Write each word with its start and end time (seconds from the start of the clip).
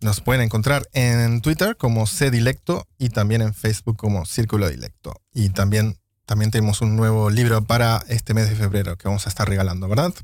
nos 0.00 0.20
pueden 0.20 0.42
encontrar 0.42 0.88
en 0.92 1.40
Twitter 1.40 1.76
como 1.76 2.06
Cdilecto 2.06 2.86
y 2.96 3.08
también 3.08 3.42
en 3.42 3.54
Facebook 3.54 3.96
como 3.96 4.24
Círculo 4.24 4.70
Dilecto. 4.70 5.20
Y 5.32 5.48
también, 5.48 5.98
también 6.26 6.50
tenemos 6.50 6.80
un 6.80 6.94
nuevo 6.94 7.28
libro 7.28 7.64
para 7.64 8.04
este 8.08 8.34
mes 8.34 8.48
de 8.48 8.54
febrero 8.54 8.96
que 8.96 9.08
vamos 9.08 9.26
a 9.26 9.30
estar 9.30 9.48
regalando, 9.48 9.88
¿verdad? 9.88 10.14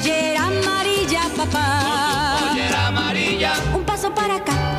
pollera 0.00 0.46
amarilla, 0.46 1.22
papá. 1.36 1.80
Con 1.82 2.48
tu 2.48 2.48
pollera 2.48 2.86
amarilla. 2.86 3.52
Un 3.74 3.84
paso 3.84 4.10
para 4.14 4.36
acá, 4.36 4.76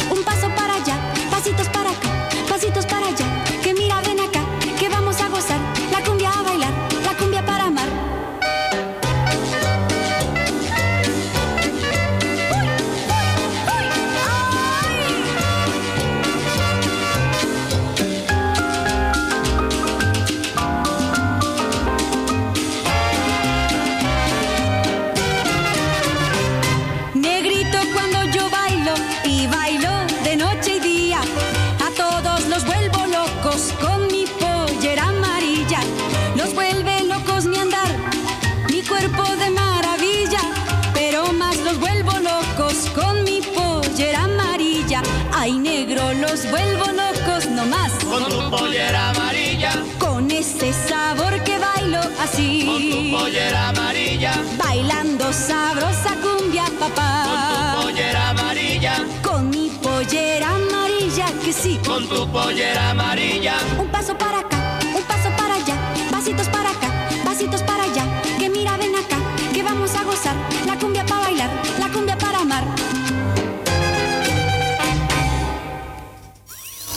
pollera 53.31 53.69
amarilla, 53.69 54.33
Bailando 54.57 55.31
sabrosa 55.31 56.15
cumbia, 56.21 56.65
con 56.65 56.73
tu 56.73 56.95
papá. 56.95 57.77
pollera 57.81 58.29
amarilla, 58.31 59.05
Con 59.23 59.49
mi 59.49 59.69
pollera 59.81 60.49
amarilla, 60.55 61.27
que 61.43 61.53
sí. 61.53 61.79
con 61.87 62.09
tu 62.09 62.29
pollera 62.29 62.89
amarilla. 62.89 63.55
Un 63.79 63.87
paso 63.87 64.17
para 64.17 64.39
acá, 64.39 64.79
un 64.93 65.01
paso 65.03 65.29
para 65.37 65.53
allá. 65.55 65.75
Pasitos 66.11 66.49
para 66.49 66.71
acá, 66.71 66.89
pasitos 67.23 67.61
para 67.63 67.83
allá. 67.83 68.03
Que 68.37 68.49
mira, 68.49 68.75
ven 68.75 68.95
acá, 68.95 69.17
que 69.53 69.63
vamos 69.63 69.95
a 69.95 70.03
gozar. 70.03 70.35
La 70.65 70.77
cumbia 70.77 71.05
para 71.05 71.21
bailar, 71.21 71.49
la 71.79 71.87
cumbia 71.87 72.17
para 72.17 72.39
amar. 72.39 72.65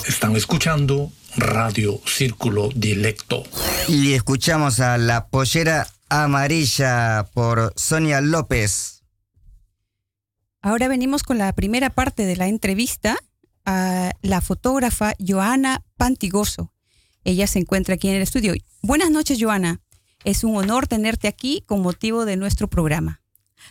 Están 0.08 0.34
escuchando 0.34 1.12
Radio 1.37 2.00
Círculo 2.06 2.70
Dilecto. 2.75 3.44
Y 3.88 4.14
escuchamos 4.14 4.80
a 4.80 4.98
La 4.98 5.26
Pollera 5.26 5.87
Amarilla 6.08 7.28
por 7.32 7.72
Sonia 7.76 8.20
López. 8.20 9.02
Ahora 10.60 10.88
venimos 10.88 11.22
con 11.22 11.38
la 11.38 11.52
primera 11.52 11.90
parte 11.90 12.24
de 12.24 12.36
la 12.36 12.48
entrevista 12.48 13.16
a 13.64 14.12
la 14.22 14.40
fotógrafa 14.40 15.14
Joana 15.18 15.82
Pantigoso. 15.96 16.72
Ella 17.24 17.46
se 17.46 17.58
encuentra 17.58 17.94
aquí 17.94 18.08
en 18.08 18.16
el 18.16 18.22
estudio. 18.22 18.54
Buenas 18.82 19.10
noches, 19.10 19.38
Joana. 19.40 19.80
Es 20.24 20.44
un 20.44 20.56
honor 20.56 20.86
tenerte 20.86 21.28
aquí 21.28 21.62
con 21.66 21.82
motivo 21.82 22.24
de 22.24 22.36
nuestro 22.36 22.68
programa. 22.68 23.22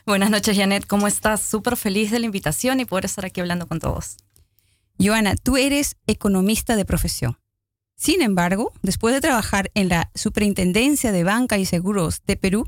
Buenas 0.06 0.30
noches, 0.30 0.58
Janet. 0.58 0.86
¿Cómo 0.86 1.08
estás? 1.08 1.42
Súper 1.42 1.78
feliz 1.78 2.12
de 2.12 2.20
la 2.20 2.26
invitación 2.26 2.80
y 2.80 2.86
poder 2.86 3.06
estar 3.06 3.26
aquí 3.26 3.42
hablando 3.42 3.68
con 3.68 3.80
todos. 3.80 4.18
Joana, 5.00 5.36
tú 5.36 5.58
eres 5.58 5.96
economista 6.08 6.76
de 6.76 6.86
profesión. 6.86 7.38
Sin 8.04 8.22
embargo, 8.22 8.74
después 8.82 9.16
de 9.16 9.22
trabajar 9.22 9.72
en 9.76 9.88
la 9.88 10.12
Superintendencia 10.14 11.14
de 11.14 11.24
Banca 11.24 11.58
y 11.58 11.64
Seguros 11.64 12.22
de 12.28 12.36
Perú, 12.36 12.66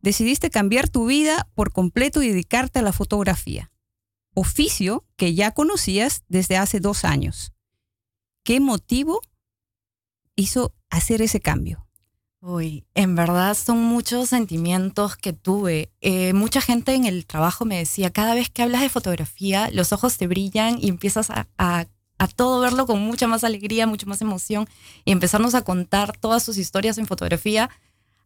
decidiste 0.00 0.50
cambiar 0.50 0.88
tu 0.88 1.06
vida 1.06 1.48
por 1.54 1.72
completo 1.72 2.20
y 2.20 2.30
dedicarte 2.30 2.80
a 2.80 2.82
la 2.82 2.92
fotografía, 2.92 3.70
oficio 4.34 5.04
que 5.14 5.36
ya 5.36 5.52
conocías 5.52 6.24
desde 6.26 6.56
hace 6.56 6.80
dos 6.80 7.04
años. 7.04 7.52
¿Qué 8.42 8.58
motivo 8.58 9.20
hizo 10.34 10.74
hacer 10.90 11.22
ese 11.22 11.38
cambio? 11.38 11.86
Uy, 12.40 12.88
en 12.94 13.14
verdad 13.14 13.54
son 13.54 13.78
muchos 13.78 14.30
sentimientos 14.30 15.14
que 15.16 15.32
tuve. 15.32 15.92
Eh, 16.00 16.32
mucha 16.32 16.60
gente 16.60 16.92
en 16.94 17.04
el 17.04 17.24
trabajo 17.24 17.64
me 17.66 17.78
decía, 17.78 18.10
cada 18.12 18.34
vez 18.34 18.50
que 18.50 18.64
hablas 18.64 18.80
de 18.80 18.88
fotografía, 18.88 19.70
los 19.72 19.92
ojos 19.92 20.16
te 20.16 20.26
brillan 20.26 20.76
y 20.82 20.88
empiezas 20.88 21.30
a, 21.30 21.46
a- 21.56 21.86
a 22.18 22.28
todo 22.28 22.60
verlo 22.60 22.86
con 22.86 23.00
mucha 23.00 23.26
más 23.26 23.44
alegría, 23.44 23.86
mucha 23.86 24.06
más 24.06 24.22
emoción 24.22 24.68
y 25.04 25.12
empezarnos 25.12 25.54
a 25.54 25.62
contar 25.62 26.16
todas 26.16 26.42
sus 26.42 26.58
historias 26.58 26.98
en 26.98 27.06
fotografía 27.06 27.70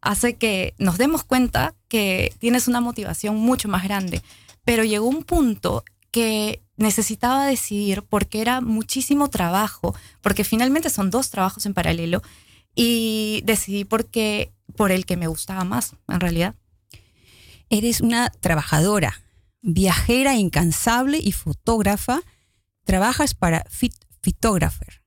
hace 0.01 0.35
que 0.35 0.73
nos 0.77 0.97
demos 0.97 1.23
cuenta 1.23 1.75
que 1.87 2.33
tienes 2.39 2.67
una 2.67 2.81
motivación 2.81 3.35
mucho 3.37 3.67
más 3.67 3.83
grande. 3.83 4.21
Pero 4.63 4.83
llegó 4.83 5.07
un 5.07 5.23
punto 5.23 5.83
que 6.11 6.61
necesitaba 6.75 7.45
decidir 7.45 8.03
porque 8.03 8.41
era 8.41 8.61
muchísimo 8.61 9.29
trabajo, 9.29 9.95
porque 10.21 10.43
finalmente 10.43 10.89
son 10.89 11.09
dos 11.09 11.29
trabajos 11.29 11.65
en 11.65 11.73
paralelo 11.73 12.21
y 12.75 13.41
decidí 13.45 13.85
porque 13.85 14.51
por 14.75 14.91
el 14.91 15.05
que 15.05 15.17
me 15.17 15.27
gustaba 15.27 15.63
más, 15.63 15.95
en 16.07 16.19
realidad. 16.19 16.55
Eres 17.69 18.01
una 18.01 18.29
trabajadora, 18.29 19.21
viajera 19.61 20.35
incansable 20.35 21.19
y 21.21 21.31
fotógrafa. 21.31 22.21
Trabajas 22.85 23.33
para 23.33 23.63
Fit 23.69 23.93
Photographer. 24.21 25.01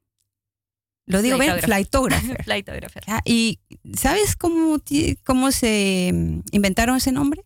Lo 1.07 1.21
digo 1.21 1.37
bien, 1.39 1.59
Flightographer. 1.61 2.43
Flightographer. 2.45 3.03
Ah, 3.09 3.21
¿Y 3.25 3.61
sabes 3.95 4.37
cómo, 4.37 4.79
cómo 5.25 5.53
se 5.53 6.11
mm, 6.13 6.41
inventaron 6.53 6.97
ese 6.97 7.13
nombre? 7.13 7.45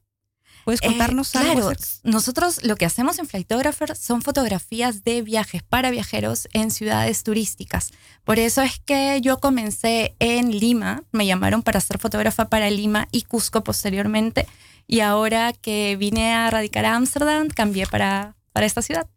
¿Puedes 0.65 0.81
Eh, 0.83 0.87
contarnos 0.87 1.35
algo? 1.35 1.55
claro, 1.55 1.69
acerca? 1.71 1.87
nosotros 2.05 2.63
lo 2.63 2.77
que 2.77 2.85
hacemos 2.85 3.19
en 3.19 3.27
Flightographer 3.27 3.97
son 3.97 4.21
fotografías 4.23 5.03
de 5.03 5.23
viajes 5.23 5.63
para 5.63 5.91
viajeros 5.91 6.47
en 6.53 6.71
ciudades 6.71 7.23
turísticas. 7.25 7.91
Por 8.23 8.39
eso 8.39 8.61
es 8.63 8.79
que 8.79 9.19
yo 9.23 9.39
comencé 9.41 10.15
en 10.21 10.51
Lima, 10.57 11.03
me 11.11 11.27
llamaron 11.27 11.63
para 11.63 11.81
ser 11.81 11.99
fotógrafa 11.99 12.49
para 12.51 12.69
Lima 12.71 13.09
y 13.13 13.23
Cusco 13.23 13.65
posteriormente. 13.65 14.47
Y 14.87 15.01
ahora 15.01 15.53
que 15.53 15.97
vine 15.99 16.33
a 16.35 16.49
radicar 16.51 16.85
a 16.85 16.95
Ámsterdam, 16.97 17.49
cambié 17.49 17.87
para, 17.87 18.37
para 18.53 18.67
esta 18.67 18.83
ciudad. 18.83 19.09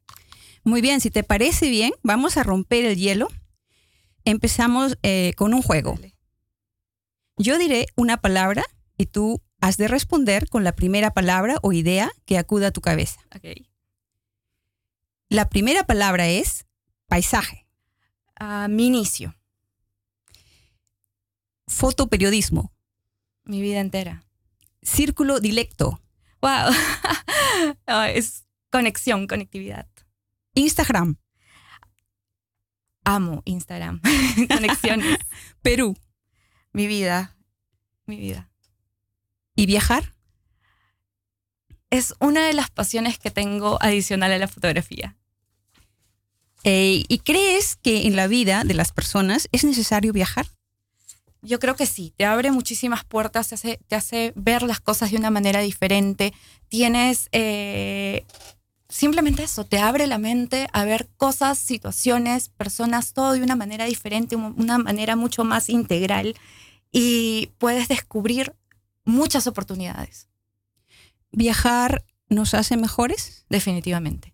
Muy 0.64 0.82
bien, 0.82 1.02
si 1.02 1.10
te 1.10 1.24
parece 1.24 1.70
bien, 1.70 1.92
vamos 2.04 2.38
a 2.38 2.44
romper 2.44 2.86
el 2.86 2.98
hielo. 2.98 3.28
Empezamos 4.26 4.98
eh, 5.02 5.34
con 5.36 5.54
un 5.54 5.62
juego. 5.62 5.98
Yo 7.38 7.58
diré 7.58 7.88
una 7.96 8.18
palabra 8.18 8.64
y 8.98 9.08
tú 9.08 9.42
has 9.60 9.78
de 9.78 9.88
responder 9.88 10.48
con 10.50 10.64
la 10.64 10.74
primera 10.74 11.12
palabra 11.12 11.58
o 11.64 11.72
idea 11.74 12.12
que 12.26 12.38
acuda 12.38 12.68
a 12.68 12.72
tu 12.72 12.82
cabeza. 12.82 13.20
La 15.30 15.50
primera 15.50 15.86
palabra 15.86 16.28
es 16.28 16.66
paisaje, 17.08 17.66
Ah, 18.36 18.68
mi 18.70 18.88
inicio, 18.88 19.36
fotoperiodismo, 21.68 22.74
mi 23.44 23.62
vida 23.62 23.80
entera. 23.80 24.24
círculo 24.82 25.40
dilecto, 25.40 26.02
Wow. 26.42 26.74
Es 28.16 28.46
conexión, 28.72 29.28
conectividad. 29.28 29.88
Instagram, 30.54 31.18
Amo 33.04 33.42
Instagram. 33.46 34.02
Conexiones. 34.48 35.18
Perú 35.62 35.96
mi 36.74 36.88
vida. 36.88 37.36
Mi 38.06 38.18
vida. 38.18 38.50
y 39.56 39.66
viajar. 39.66 40.14
Es 41.90 42.16
una 42.20 42.46
de 42.46 42.54
las 42.54 42.70
pasiones 42.70 43.20
que 43.20 43.32
tengo 43.32 43.78
adicional 43.82 44.32
a 44.32 44.38
la 44.38 44.48
fotografía. 44.48 45.18
Eh, 46.64 47.04
¿Y 47.08 47.20
crees 47.20 47.76
que 47.76 48.08
en 48.08 48.16
la 48.16 48.28
vida 48.28 48.64
de 48.64 48.74
las 48.74 48.92
personas 48.92 49.50
es 49.52 49.64
necesario 49.66 50.14
viajar? 50.14 50.48
Yo 51.42 51.60
creo 51.60 51.76
que 51.76 51.86
sí, 51.86 52.14
te 52.16 52.26
abre 52.26 52.52
muchísimas 52.52 53.04
puertas, 53.04 53.50
te 53.50 53.56
hace, 53.56 53.80
te 53.88 53.96
hace 53.96 54.32
ver 54.36 54.64
las 54.64 54.80
cosas 54.80 55.12
de 55.12 55.18
una 55.18 55.32
manera 55.32 55.60
diferente. 55.60 56.34
Tienes 56.70 57.28
eh, 57.32 58.26
simplemente 58.92 59.44
eso, 59.44 59.66
te 59.66 59.80
abre 59.80 60.06
la 60.06 60.18
mente 60.20 60.68
a 60.74 60.84
ver 60.86 61.10
cosas, 61.18 61.58
situaciones, 61.58 62.50
personas, 62.50 63.14
todo 63.14 63.34
de 63.34 63.42
una 63.42 63.56
manera 63.56 63.86
diferente, 63.86 64.36
un- 64.36 64.54
una 64.58 64.78
manera 64.78 65.16
mucho 65.16 65.44
más 65.44 65.70
integral 65.70 66.36
y 66.92 67.52
puedes 67.58 67.88
descubrir 67.88 68.54
muchas 69.06 69.48
oportunidades, 69.48 70.28
¿Viajar 71.32 72.04
nos 72.30 72.54
hace 72.54 72.76
mejores? 72.78 73.46
definitivamente. 73.50 74.34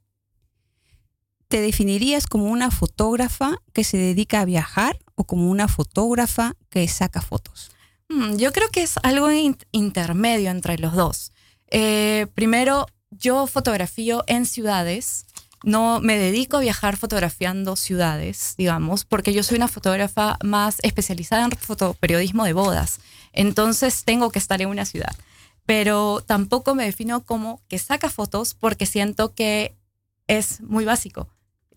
¿Te 1.48 1.62
definirías 1.62 2.26
como 2.28 2.46
una 2.46 2.72
fotógrafa 2.72 3.56
que 3.74 3.84
se 3.84 3.98
dedica 3.98 4.42
a 4.42 4.46
viajar 4.46 5.00
o 5.16 5.24
como 5.24 5.50
una 5.50 5.68
fotógrafa 5.68 6.56
que 6.70 6.88
saca 6.88 7.22
fotos? 7.22 7.72
Mm, 8.10 8.36
Yo 8.38 8.52
creo 8.52 8.68
que 8.70 8.82
es 8.84 8.96
algo 9.04 9.32
in- 9.32 9.58
intermedio 9.72 10.50
entre 10.50 10.78
los 10.78 10.94
dos. 10.94 11.32
Eh, 11.70 12.28
primero, 12.34 12.88
yo 13.20 13.48
fotografío 13.48 14.24
en 14.28 14.46
ciudades. 14.46 15.26
No 15.64 16.00
me 16.02 16.18
dedico 16.18 16.58
a 16.58 16.62
viajar 16.62 16.98
fotografiando 16.98 17.76
ciudades, 17.76 18.54
digamos, 18.58 19.06
porque 19.06 19.34
yo 19.34 19.44
soy 19.44 19.58
una 19.58 19.68
fotógrafa 19.68 20.38
más 20.44 20.78
especializada 20.84 21.46
en 21.46 21.52
fotoperiodismo 21.52 22.46
de 22.46 22.54
bodas. 22.54 23.00
Entonces 23.34 24.04
tengo 24.04 24.30
que 24.30 24.40
estar 24.40 24.62
en 24.62 24.70
una 24.70 24.86
ciudad. 24.86 25.16
Pero 25.66 26.24
tampoco 26.26 26.76
me 26.76 26.86
defino 26.86 27.24
como 27.24 27.62
que 27.68 27.80
saca 27.80 28.10
fotos 28.10 28.54
porque 28.54 28.86
siento 28.86 29.34
que 29.34 29.76
es 30.28 30.62
muy 30.62 30.86
básico. 30.86 31.28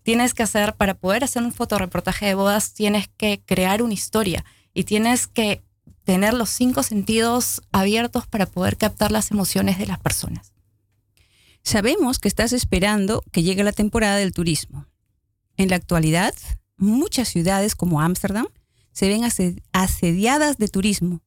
Tienes 0.03 0.33
que 0.33 0.43
hacer, 0.43 0.75
para 0.75 0.93
poder 0.93 1.23
hacer 1.23 1.43
un 1.43 1.51
fotoreportaje 1.51 2.25
de 2.25 2.35
bodas, 2.35 2.73
tienes 2.73 3.07
que 3.17 3.41
crear 3.45 3.81
una 3.81 3.93
historia 3.93 4.45
y 4.73 4.85
tienes 4.85 5.27
que 5.27 5.61
tener 6.03 6.33
los 6.33 6.49
cinco 6.49 6.83
sentidos 6.83 7.61
abiertos 7.71 8.27
para 8.27 8.45
poder 8.45 8.77
captar 8.77 9.11
las 9.11 9.31
emociones 9.31 9.77
de 9.77 9.85
las 9.85 9.99
personas. 9.99 10.53
Sabemos 11.63 12.19
que 12.19 12.27
estás 12.27 12.53
esperando 12.53 13.23
que 13.31 13.43
llegue 13.43 13.63
la 13.63 13.71
temporada 13.71 14.17
del 14.17 14.33
turismo. 14.33 14.87
En 15.57 15.69
la 15.69 15.75
actualidad, 15.75 16.33
muchas 16.77 17.27
ciudades 17.29 17.75
como 17.75 18.01
Ámsterdam 18.01 18.47
se 18.91 19.07
ven 19.07 19.23
ase- 19.23 19.61
asediadas 19.71 20.57
de 20.57 20.67
turismo, 20.67 21.21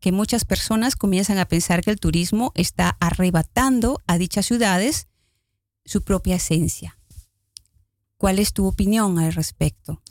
que 0.00 0.12
muchas 0.12 0.44
personas 0.44 0.96
comienzan 0.96 1.38
a 1.38 1.46
pensar 1.46 1.82
que 1.82 1.90
el 1.90 1.98
turismo 2.00 2.52
está 2.54 2.96
arrebatando 3.00 4.02
a 4.06 4.18
dichas 4.18 4.46
ciudades 4.46 5.08
su 5.84 6.02
propia 6.02 6.36
esencia. 6.36 6.98
¿Cuál 8.16 8.38
es 8.38 8.52
tu 8.52 8.66
opinión 8.66 9.18
al 9.18 9.32
respecto? 9.32 10.02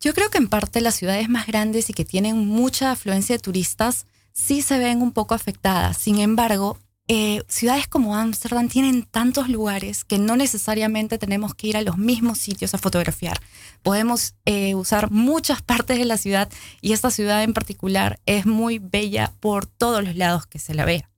Yo 0.00 0.14
creo 0.14 0.30
que 0.30 0.38
en 0.38 0.48
parte 0.48 0.80
las 0.80 0.94
ciudades 0.94 1.28
más 1.28 1.46
grandes 1.46 1.90
y 1.90 1.94
que 1.94 2.04
tienen 2.04 2.36
mucha 2.46 2.92
afluencia 2.92 3.34
de 3.36 3.42
turistas 3.42 4.06
sí 4.32 4.62
se 4.62 4.78
ven 4.78 5.02
un 5.02 5.12
poco 5.12 5.34
afectadas. 5.34 5.96
Sin 5.96 6.18
embargo, 6.20 6.78
eh, 7.08 7.44
ciudades 7.46 7.86
como 7.86 8.16
Ámsterdam 8.16 8.68
tienen 8.68 9.04
tantos 9.04 9.48
lugares 9.48 10.04
que 10.04 10.18
no 10.18 10.36
necesariamente 10.36 11.18
tenemos 11.18 11.54
que 11.54 11.68
ir 11.68 11.76
a 11.76 11.82
los 11.82 11.98
mismos 11.98 12.38
sitios 12.38 12.74
a 12.74 12.78
fotografiar. 12.78 13.40
Podemos 13.82 14.34
eh, 14.44 14.74
usar 14.74 15.12
muchas 15.12 15.62
partes 15.62 15.98
de 15.98 16.04
la 16.04 16.16
ciudad 16.16 16.50
y 16.80 16.92
esta 16.92 17.12
ciudad 17.12 17.44
en 17.44 17.54
particular 17.54 18.18
es 18.26 18.44
muy 18.44 18.80
bella 18.80 19.32
por 19.38 19.66
todos 19.66 20.02
los 20.02 20.16
lados 20.16 20.46
que 20.46 20.58
se 20.58 20.74
la 20.74 20.84
vea. 20.84 21.08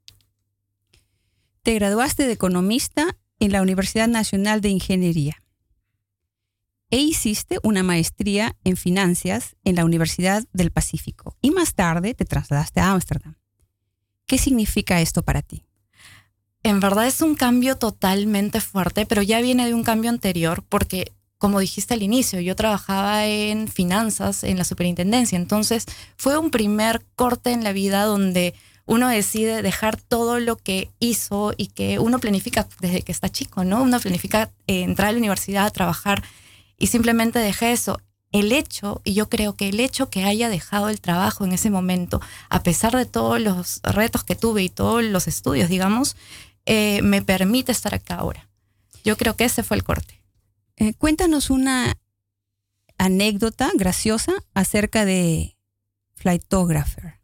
Te 1.63 1.75
graduaste 1.75 2.27
de 2.27 2.33
economista 2.33 3.17
en 3.41 3.53
la 3.53 3.63
Universidad 3.63 4.09
Nacional 4.09 4.61
de 4.61 4.69
Ingeniería 4.69 5.43
e 6.91 6.99
hiciste 6.99 7.59
una 7.63 7.83
maestría 7.83 8.57
en 8.65 8.77
finanzas 8.77 9.57
en 9.65 9.77
la 9.77 9.85
Universidad 9.87 10.45
del 10.53 10.71
Pacífico 10.71 11.37
y 11.41 11.51
más 11.51 11.75
tarde 11.75 12.13
te 12.13 12.27
trasladaste 12.27 12.81
a 12.81 12.91
Ámsterdam. 12.91 13.37
¿Qué 14.27 14.37
significa 14.37 15.01
esto 15.01 15.23
para 15.23 15.41
ti? 15.41 15.68
En 16.63 16.81
verdad 16.81 17.07
es 17.07 17.21
un 17.21 17.35
cambio 17.35 17.77
totalmente 17.77 18.61
fuerte, 18.61 19.07
pero 19.07 19.23
ya 19.23 19.41
viene 19.41 19.67
de 19.67 19.75
un 19.75 19.85
cambio 19.85 20.11
anterior 20.11 20.65
porque, 20.69 21.13
como 21.39 21.61
dijiste 21.61 21.95
al 21.95 22.03
inicio, 22.03 22.41
yo 22.41 22.57
trabajaba 22.57 23.27
en 23.27 23.69
finanzas 23.69 24.43
en 24.43 24.59
la 24.59 24.65
superintendencia, 24.65 25.37
entonces 25.37 25.87
fue 26.17 26.37
un 26.37 26.51
primer 26.51 27.05
corte 27.15 27.53
en 27.53 27.63
la 27.63 27.73
vida 27.73 28.05
donde 28.05 28.55
uno 28.87 29.09
decide 29.09 29.63
dejar 29.63 30.01
todo 30.01 30.41
lo 30.41 30.57
que 30.57 30.91
hizo 30.99 31.53
y 31.57 31.67
que 31.69 31.99
uno 31.99 32.19
planifica 32.19 32.67
desde 32.81 33.03
que 33.03 33.13
está 33.13 33.29
chico, 33.29 33.63
¿no? 33.63 33.83
Uno 33.83 34.01
planifica 34.01 34.51
eh, 34.67 34.83
entrar 34.83 35.09
a 35.09 35.13
la 35.13 35.19
universidad, 35.19 35.73
trabajar 35.73 36.25
y 36.79 36.87
simplemente 36.87 37.39
dejé 37.39 37.73
eso. 37.73 38.01
El 38.33 38.51
hecho, 38.53 39.01
y 39.05 39.13
yo 39.15 39.29
creo 39.29 39.57
que 39.57 39.69
el 39.69 39.81
hecho 39.81 40.11
que 40.11 40.25
haya 40.25 40.49
dejado 40.49 40.89
el 40.89 41.01
trabajo 41.01 41.45
en 41.45 41.53
ese 41.53 41.71
momento, 41.71 42.21
a 42.49 42.63
pesar 42.63 42.97
de 42.97 43.05
todos 43.05 43.41
los 43.41 43.81
retos 43.83 44.25
que 44.25 44.37
tuve 44.37 44.63
y 44.63 44.69
todos 44.71 45.03
los 45.05 45.29
estudios, 45.29 45.69
digamos, 45.69 46.17
eh, 46.69 47.01
me 47.03 47.23
permite 47.23 47.73
estar 47.73 47.95
acá 47.95 48.17
ahora. 48.17 48.47
Yo 49.03 49.17
creo 49.17 49.37
que 49.37 49.47
ese 49.47 49.63
fue 49.63 49.79
el 49.79 49.85
corte. 49.85 50.23
Eh, 50.77 50.93
cuéntanos 50.93 51.49
una 51.49 51.97
anécdota 52.99 53.71
graciosa 53.75 54.35
acerca 54.53 55.07
de 55.07 55.57
Flightographer. 56.15 57.19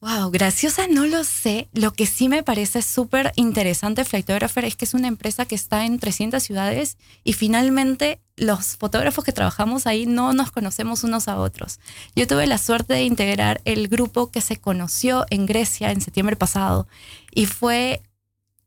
Wow, 0.00 0.30
graciosa 0.30 0.88
no 0.88 1.06
lo 1.06 1.22
sé. 1.22 1.68
Lo 1.74 1.92
que 1.92 2.06
sí 2.06 2.28
me 2.28 2.42
parece 2.42 2.82
súper 2.82 3.32
interesante 3.36 4.04
Flightographer 4.04 4.64
es 4.64 4.74
que 4.74 4.84
es 4.84 4.94
una 4.94 5.06
empresa 5.06 5.44
que 5.44 5.54
está 5.54 5.84
en 5.84 6.00
300 6.00 6.42
ciudades 6.42 6.96
y 7.22 7.34
finalmente 7.34 8.20
los 8.34 8.76
fotógrafos 8.78 9.24
que 9.24 9.32
trabajamos 9.32 9.86
ahí 9.86 10.06
no 10.06 10.32
nos 10.32 10.50
conocemos 10.50 11.04
unos 11.04 11.28
a 11.28 11.38
otros. 11.38 11.78
Yo 12.16 12.26
tuve 12.26 12.48
la 12.48 12.58
suerte 12.58 12.94
de 12.94 13.04
integrar 13.04 13.60
el 13.64 13.86
grupo 13.86 14.32
que 14.32 14.40
se 14.40 14.56
conoció 14.56 15.24
en 15.30 15.46
Grecia 15.46 15.92
en 15.92 16.00
septiembre 16.00 16.34
pasado 16.34 16.88
y 17.30 17.46
fue 17.46 18.02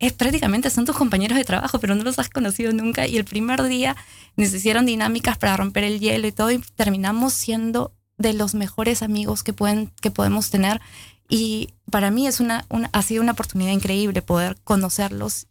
es 0.07 0.13
prácticamente 0.13 0.69
son 0.69 0.85
tus 0.85 0.97
compañeros 0.97 1.37
de 1.37 1.45
trabajo, 1.45 1.79
pero 1.79 1.95
no 1.95 2.03
los 2.03 2.19
has 2.19 2.29
conocido 2.29 2.73
nunca. 2.73 3.07
Y 3.07 3.17
el 3.17 3.25
primer 3.25 3.63
día 3.63 3.95
nos 4.35 4.51
dinámicas 4.51 5.37
para 5.37 5.55
romper 5.55 5.85
el 5.85 5.99
hielo 5.99 6.27
y 6.27 6.31
todo, 6.31 6.51
y 6.51 6.59
terminamos 6.75 7.33
siendo 7.33 7.93
de 8.17 8.33
los 8.33 8.53
mejores 8.53 9.01
amigos 9.01 9.43
que, 9.43 9.53
pueden, 9.53 9.91
que 10.01 10.11
podemos 10.11 10.49
tener. 10.49 10.81
Y 11.29 11.73
para 11.89 12.11
mí 12.11 12.27
es 12.27 12.39
una, 12.39 12.65
ha 12.91 13.01
sido 13.01 13.23
una 13.23 13.31
oportunidad 13.31 13.71
increíble 13.71 14.21
poder 14.21 14.57
conocerlos 14.63 15.47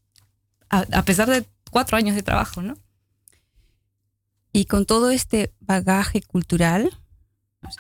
a, 0.69 1.03
pesar 1.03 1.29
de 1.29 1.47
cuatro 1.71 1.97
años 1.97 2.15
de 2.15 2.23
trabajo, 2.23 2.63
¿no? 2.63 2.77
Y 4.53 4.65
con 4.67 4.87
todo 4.87 5.11
este 5.11 5.53
bagaje 5.61 6.23
cultural, 6.23 6.99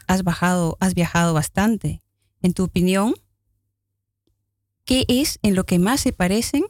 has, 0.07 0.23
bajado, 0.23 0.77
has 0.81 0.95
viajado 0.95 1.35
bastante. 1.35 2.03
En 2.43 2.55
tu 2.55 2.65
opinión, 2.65 3.15
¿qué 4.85 5.05
es 5.09 5.39
en 5.43 5.55
lo 5.55 5.65
que 5.65 5.79
más 5.79 6.01
se 6.01 6.13
parecen 6.13 6.65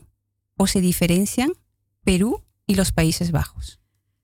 o 0.56 0.66
se 0.66 0.80
diferencian 0.80 1.52
Perú 2.04 2.42
y 2.66 2.74
los 2.74 2.92
Países 2.92 3.32
Bajos? 3.32 3.80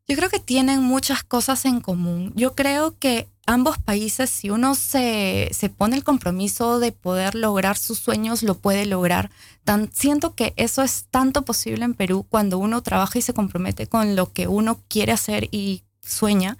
Yo 0.08 0.16
creo 0.16 0.30
que 0.30 0.40
tienen 0.40 0.82
muchas 0.82 1.22
cosas 1.22 1.66
en 1.66 1.80
común. 1.80 2.32
Yo 2.34 2.54
creo 2.54 2.98
que 2.98 3.28
ambos 3.44 3.76
países, 3.76 4.30
si 4.30 4.48
uno 4.48 4.74
se, 4.74 5.50
se 5.52 5.68
pone 5.68 5.96
el 5.96 6.04
compromiso 6.04 6.78
de 6.80 6.92
poder 6.92 7.34
lograr 7.34 7.76
sus 7.76 7.98
sueños, 7.98 8.42
lo 8.42 8.54
puede 8.54 8.86
lograr. 8.86 9.30
Tan, 9.64 9.90
siento 9.92 10.34
que 10.34 10.54
eso 10.56 10.82
es 10.82 11.08
tanto 11.10 11.44
posible 11.44 11.84
en 11.84 11.92
Perú 11.92 12.24
cuando 12.26 12.56
uno 12.56 12.82
trabaja 12.82 13.18
y 13.18 13.22
se 13.22 13.34
compromete 13.34 13.86
con 13.86 14.16
lo 14.16 14.32
que 14.32 14.48
uno 14.48 14.80
quiere 14.88 15.12
hacer 15.12 15.48
y 15.50 15.82
sueña. 16.00 16.56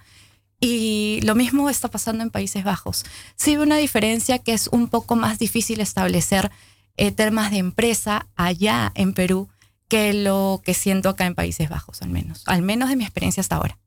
Y 0.59 1.19
lo 1.23 1.33
mismo 1.33 1.71
está 1.71 1.87
pasando 1.87 2.21
en 2.21 2.29
Países 2.29 2.63
Bajos. 2.63 3.03
Sí 3.35 3.57
una 3.57 3.77
diferencia 3.77 4.37
que 4.37 4.53
es 4.53 4.67
un 4.67 4.89
poco 4.89 5.15
más 5.15 5.39
difícil 5.39 5.79
establecer 5.79 6.51
eh, 6.99 7.13
temas 7.13 7.49
de 7.49 7.59
empresa 7.59 8.27
allá 8.35 8.91
en 8.93 9.13
Perú 9.13 9.47
que 9.87 10.13
lo 10.13 10.61
que 10.65 10.73
siento 10.73 11.07
acá 11.07 11.25
en 11.25 11.33
Países 11.33 11.69
Bajos, 11.69 12.01
al 12.01 12.09
menos, 12.09 12.43
al 12.45 12.61
menos 12.61 12.89
de 12.89 12.97
mi 12.97 13.05
experiencia 13.05 13.39
hasta 13.39 13.55
ahora. 13.55 13.79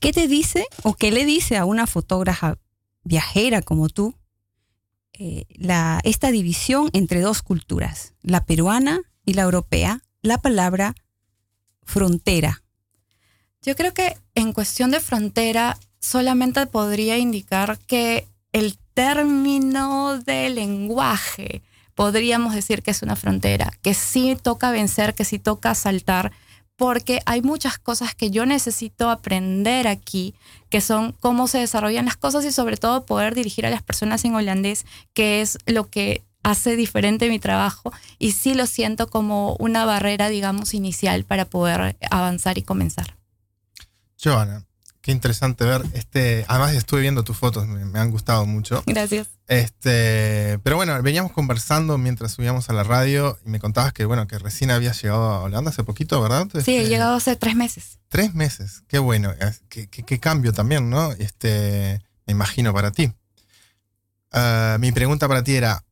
¿Qué 0.00 0.12
te 0.12 0.26
dice 0.26 0.66
o 0.82 0.94
qué 0.94 1.12
le 1.12 1.24
dice 1.24 1.56
a 1.56 1.64
una 1.64 1.86
fotógrafa 1.86 2.58
viajera 3.04 3.62
como 3.62 3.88
tú 3.88 4.16
eh, 5.12 5.46
la, 5.50 6.00
esta 6.02 6.32
división 6.32 6.90
entre 6.94 7.20
dos 7.20 7.42
culturas, 7.42 8.12
la 8.22 8.44
peruana 8.44 9.00
y 9.24 9.34
la 9.34 9.42
europea, 9.42 10.02
la 10.20 10.38
palabra 10.38 10.96
frontera? 11.84 12.64
Yo 13.62 13.76
creo 13.76 13.94
que 13.94 14.16
en 14.34 14.52
cuestión 14.52 14.90
de 14.90 14.98
frontera 14.98 15.78
solamente 16.00 16.66
podría 16.66 17.18
indicar 17.18 17.78
que 17.78 18.26
el 18.50 18.78
término 18.94 20.18
de 20.18 20.50
lenguaje, 20.50 21.62
podríamos 21.94 22.54
decir 22.54 22.82
que 22.82 22.90
es 22.90 23.02
una 23.02 23.16
frontera, 23.16 23.70
que 23.82 23.94
sí 23.94 24.36
toca 24.40 24.70
vencer, 24.70 25.14
que 25.14 25.24
sí 25.24 25.38
toca 25.38 25.74
saltar, 25.74 26.32
porque 26.76 27.20
hay 27.26 27.42
muchas 27.42 27.78
cosas 27.78 28.14
que 28.14 28.30
yo 28.30 28.46
necesito 28.46 29.10
aprender 29.10 29.86
aquí, 29.86 30.34
que 30.68 30.80
son 30.80 31.12
cómo 31.20 31.46
se 31.46 31.58
desarrollan 31.58 32.06
las 32.06 32.16
cosas 32.16 32.44
y 32.44 32.52
sobre 32.52 32.76
todo 32.76 33.06
poder 33.06 33.34
dirigir 33.34 33.66
a 33.66 33.70
las 33.70 33.82
personas 33.82 34.24
en 34.24 34.34
holandés, 34.34 34.84
que 35.12 35.40
es 35.42 35.58
lo 35.66 35.88
que 35.88 36.22
hace 36.42 36.74
diferente 36.76 37.28
mi 37.28 37.38
trabajo 37.38 37.92
y 38.18 38.32
sí 38.32 38.54
lo 38.54 38.66
siento 38.66 39.08
como 39.08 39.54
una 39.60 39.84
barrera, 39.84 40.28
digamos, 40.28 40.74
inicial 40.74 41.24
para 41.24 41.44
poder 41.44 41.96
avanzar 42.10 42.58
y 42.58 42.62
comenzar. 42.62 43.16
Joana, 44.22 44.64
Qué 45.02 45.10
interesante 45.10 45.64
ver. 45.64 45.82
Este, 45.94 46.44
además 46.46 46.74
estuve 46.74 47.00
viendo 47.00 47.24
tus 47.24 47.36
fotos, 47.36 47.66
me, 47.66 47.98
han 47.98 48.10
gustado 48.12 48.46
mucho. 48.46 48.84
Gracias. 48.86 49.26
Este, 49.48 50.60
pero 50.62 50.76
bueno, 50.76 51.02
veníamos 51.02 51.32
conversando 51.32 51.98
mientras 51.98 52.32
subíamos 52.32 52.70
a 52.70 52.72
la 52.72 52.84
radio 52.84 53.36
y 53.44 53.50
me 53.50 53.58
contabas 53.58 53.92
que 53.92 54.04
bueno, 54.04 54.28
que 54.28 54.38
recién 54.38 54.70
habías 54.70 55.02
llegado 55.02 55.24
a 55.24 55.42
Holanda 55.42 55.70
hace 55.70 55.82
poquito, 55.82 56.22
¿verdad? 56.22 56.46
Sí, 56.52 56.76
he 56.76 56.82
este, 56.82 56.88
llegado 56.88 57.16
hace 57.16 57.34
tres 57.34 57.56
meses. 57.56 57.98
Tres 58.08 58.32
meses, 58.34 58.84
qué 58.86 59.00
bueno, 59.00 59.34
qué, 59.68 59.88
qué, 59.88 60.20
cambio 60.20 60.52
también, 60.52 60.88
¿no? 60.88 61.10
Este, 61.12 62.00
me 62.24 62.32
imagino 62.32 62.72
para 62.72 62.92
ti. 62.92 63.12
Ah, 64.30 64.76
mi 64.78 64.92
pregunta 64.92 65.26
para 65.26 65.42
ti 65.42 65.56
era, 65.56 65.84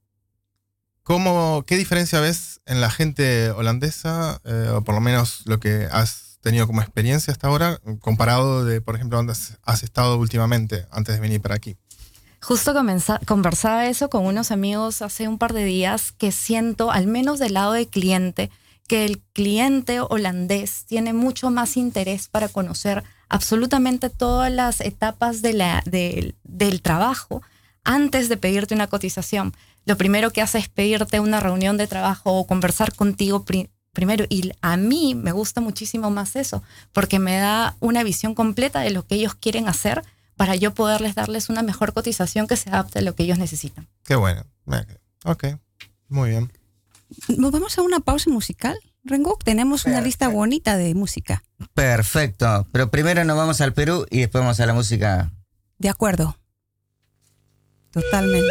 ¿cómo, 1.03 1.65
¿qué 1.67 1.77
diferencia 1.77 2.21
ves 2.21 2.61
en 2.65 2.81
la 2.81 2.91
gente 2.91 3.51
holandesa, 3.51 4.41
eh, 4.45 4.71
o 4.73 4.83
por 4.83 4.95
lo 4.95 5.01
menos 5.01 5.43
lo 5.47 5.59
que 5.59 5.89
has 5.91 6.30
tenido 6.41 6.67
como 6.67 6.81
experiencia 6.81 7.33
hasta 7.33 7.49
ahora, 7.49 7.81
comparado 8.01 8.65
de, 8.65 8.81
por 8.81 8.97
ejemplo, 8.97 9.19
donde 9.19 9.33
has 9.33 9.83
estado 9.83 10.19
últimamente 10.19 10.87
antes 10.91 11.15
de 11.15 11.21
venir 11.21 11.41
para 11.41 11.55
aquí? 11.55 11.77
Justo 12.43 12.73
conversaba 13.27 13.87
eso 13.87 14.09
con 14.09 14.25
unos 14.25 14.51
amigos 14.51 15.03
hace 15.03 15.29
un 15.29 15.37
par 15.37 15.53
de 15.53 15.65
días 15.65 16.13
que 16.13 16.33
siento, 16.33 16.91
al 16.91 17.07
menos 17.07 17.39
del 17.39 17.53
lado 17.55 17.73
del 17.73 17.87
cliente, 17.87 18.51
que 18.89 19.05
el 19.05 19.21
cliente 19.35 20.01
holandés 20.01 20.87
tiene 20.87 21.13
mucho 21.13 21.51
más 21.51 21.77
interés 21.77 22.29
para 22.29 22.49
conocer 22.49 23.05
absolutamente 23.29 24.09
todas 24.11 24.51
las 24.51 24.81
etapas 24.81 25.43
del 25.43 26.83
trabajo 26.83 27.43
antes 27.85 28.29
de 28.29 28.37
pedirte 28.37 28.75
una 28.75 28.89
cotización. 28.89 29.55
Lo 29.85 29.97
primero 29.97 30.31
que 30.31 30.43
hace 30.43 30.59
es 30.59 30.69
pedirte 30.69 31.21
una 31.21 31.41
reunión 31.41 31.77
de 31.77 31.87
trabajo 31.87 32.33
o 32.33 32.47
conversar 32.47 32.95
contigo 32.95 33.45
primero. 34.01 34.25
Y 34.31 34.51
a 34.63 34.79
mí 34.79 35.15
me 35.15 35.33
gusta 35.33 35.61
muchísimo 35.61 36.11
más 36.11 36.37
eso, 36.37 36.63
porque 36.95 37.19
me 37.19 37.37
da 37.37 37.77
una 37.81 38.03
visión 38.03 38.35
completa 38.35 38.81
de 38.81 38.89
lo 38.89 39.07
que 39.07 39.17
ellos 39.17 39.35
quieren 39.35 39.69
hacer 39.69 40.03
para 40.37 40.57
yo 40.57 40.73
poderles 40.73 41.15
darles 41.15 41.51
una 41.51 41.63
mejor 41.63 41.93
cotización 41.93 42.47
que 42.47 42.57
se 42.57 42.71
adapte 42.71 43.01
a 43.01 43.03
lo 43.03 43.15
que 43.15 43.25
ellos 43.25 43.39
necesitan. 43.39 43.89
Qué 44.05 44.17
bueno. 44.17 44.43
Ok, 45.25 45.45
muy 46.09 46.31
bien. 46.31 46.51
¿Nos 47.29 47.51
vamos 47.51 47.77
a 47.77 47.83
una 47.83 48.01
pausa 48.01 48.31
musical? 48.31 48.79
Rengo, 49.05 49.37
tenemos 49.45 49.85
una 49.85 50.01
lista 50.01 50.29
bonita 50.29 50.79
de 50.79 50.95
música. 50.95 51.43
Perfecto, 51.75 52.67
pero 52.73 52.91
primero 52.91 53.23
nos 53.25 53.37
vamos 53.37 53.61
al 53.61 53.75
Perú 53.75 54.07
y 54.09 54.21
después 54.21 54.41
vamos 54.43 54.61
a 54.61 54.67
la 54.67 54.73
música. 54.73 55.31
De 55.77 55.91
acuerdo. 55.91 56.39
Totalmente. 57.91 58.49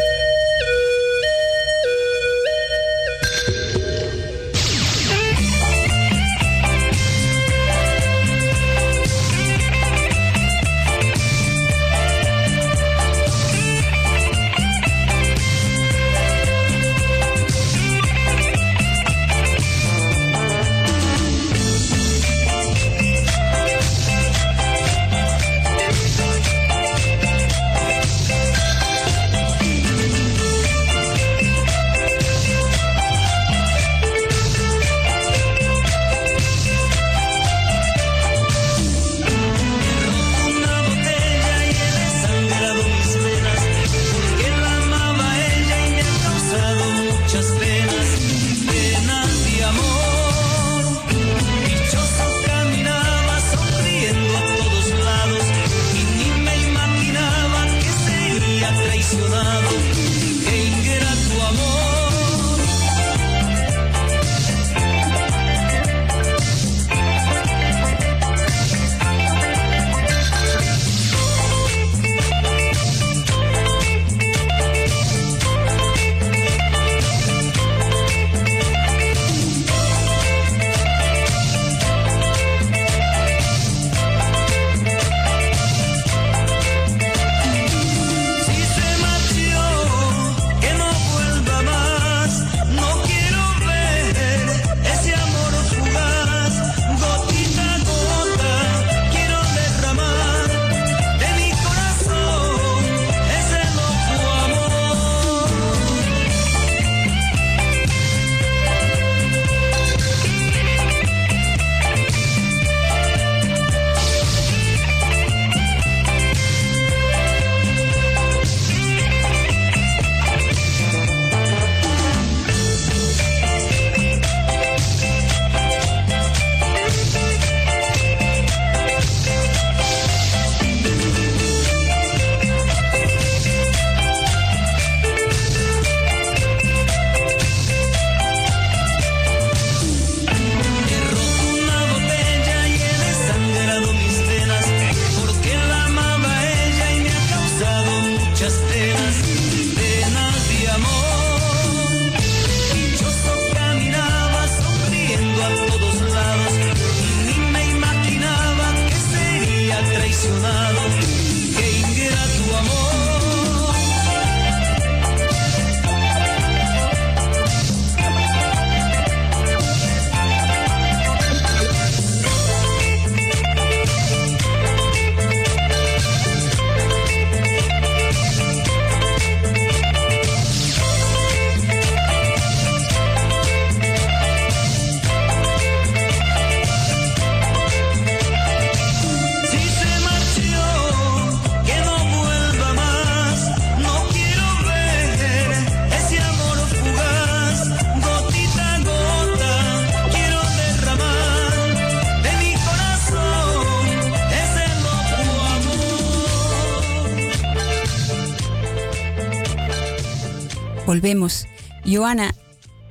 Volvemos. 211.00 211.46
Joana, 211.86 212.34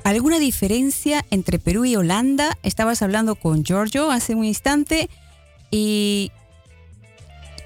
¿alguna 0.04 0.40
diferencia 0.40 1.24
entre 1.30 1.60
Perú 1.60 1.86
y 1.86 1.96
Holanda? 1.96 2.58
Estabas 2.64 3.04
hablando 3.04 3.36
con 3.36 3.64
Giorgio 3.64 4.10
hace 4.10 4.34
un 4.34 4.46
instante 4.46 5.12
y 5.70 6.32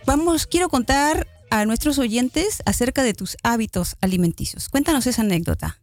vamos, 0.05 0.45
quiero 0.45 0.67
contar 0.67 1.27
a 1.49 1.63
nuestros 1.63 1.97
oyentes 1.97 2.61
acerca 2.65 3.03
de 3.03 3.13
tus 3.13 3.37
hábitos 3.41 3.95
alimenticios. 4.01 4.67
Cuéntanos 4.67 5.07
esa 5.07 5.21
anécdota. 5.21 5.79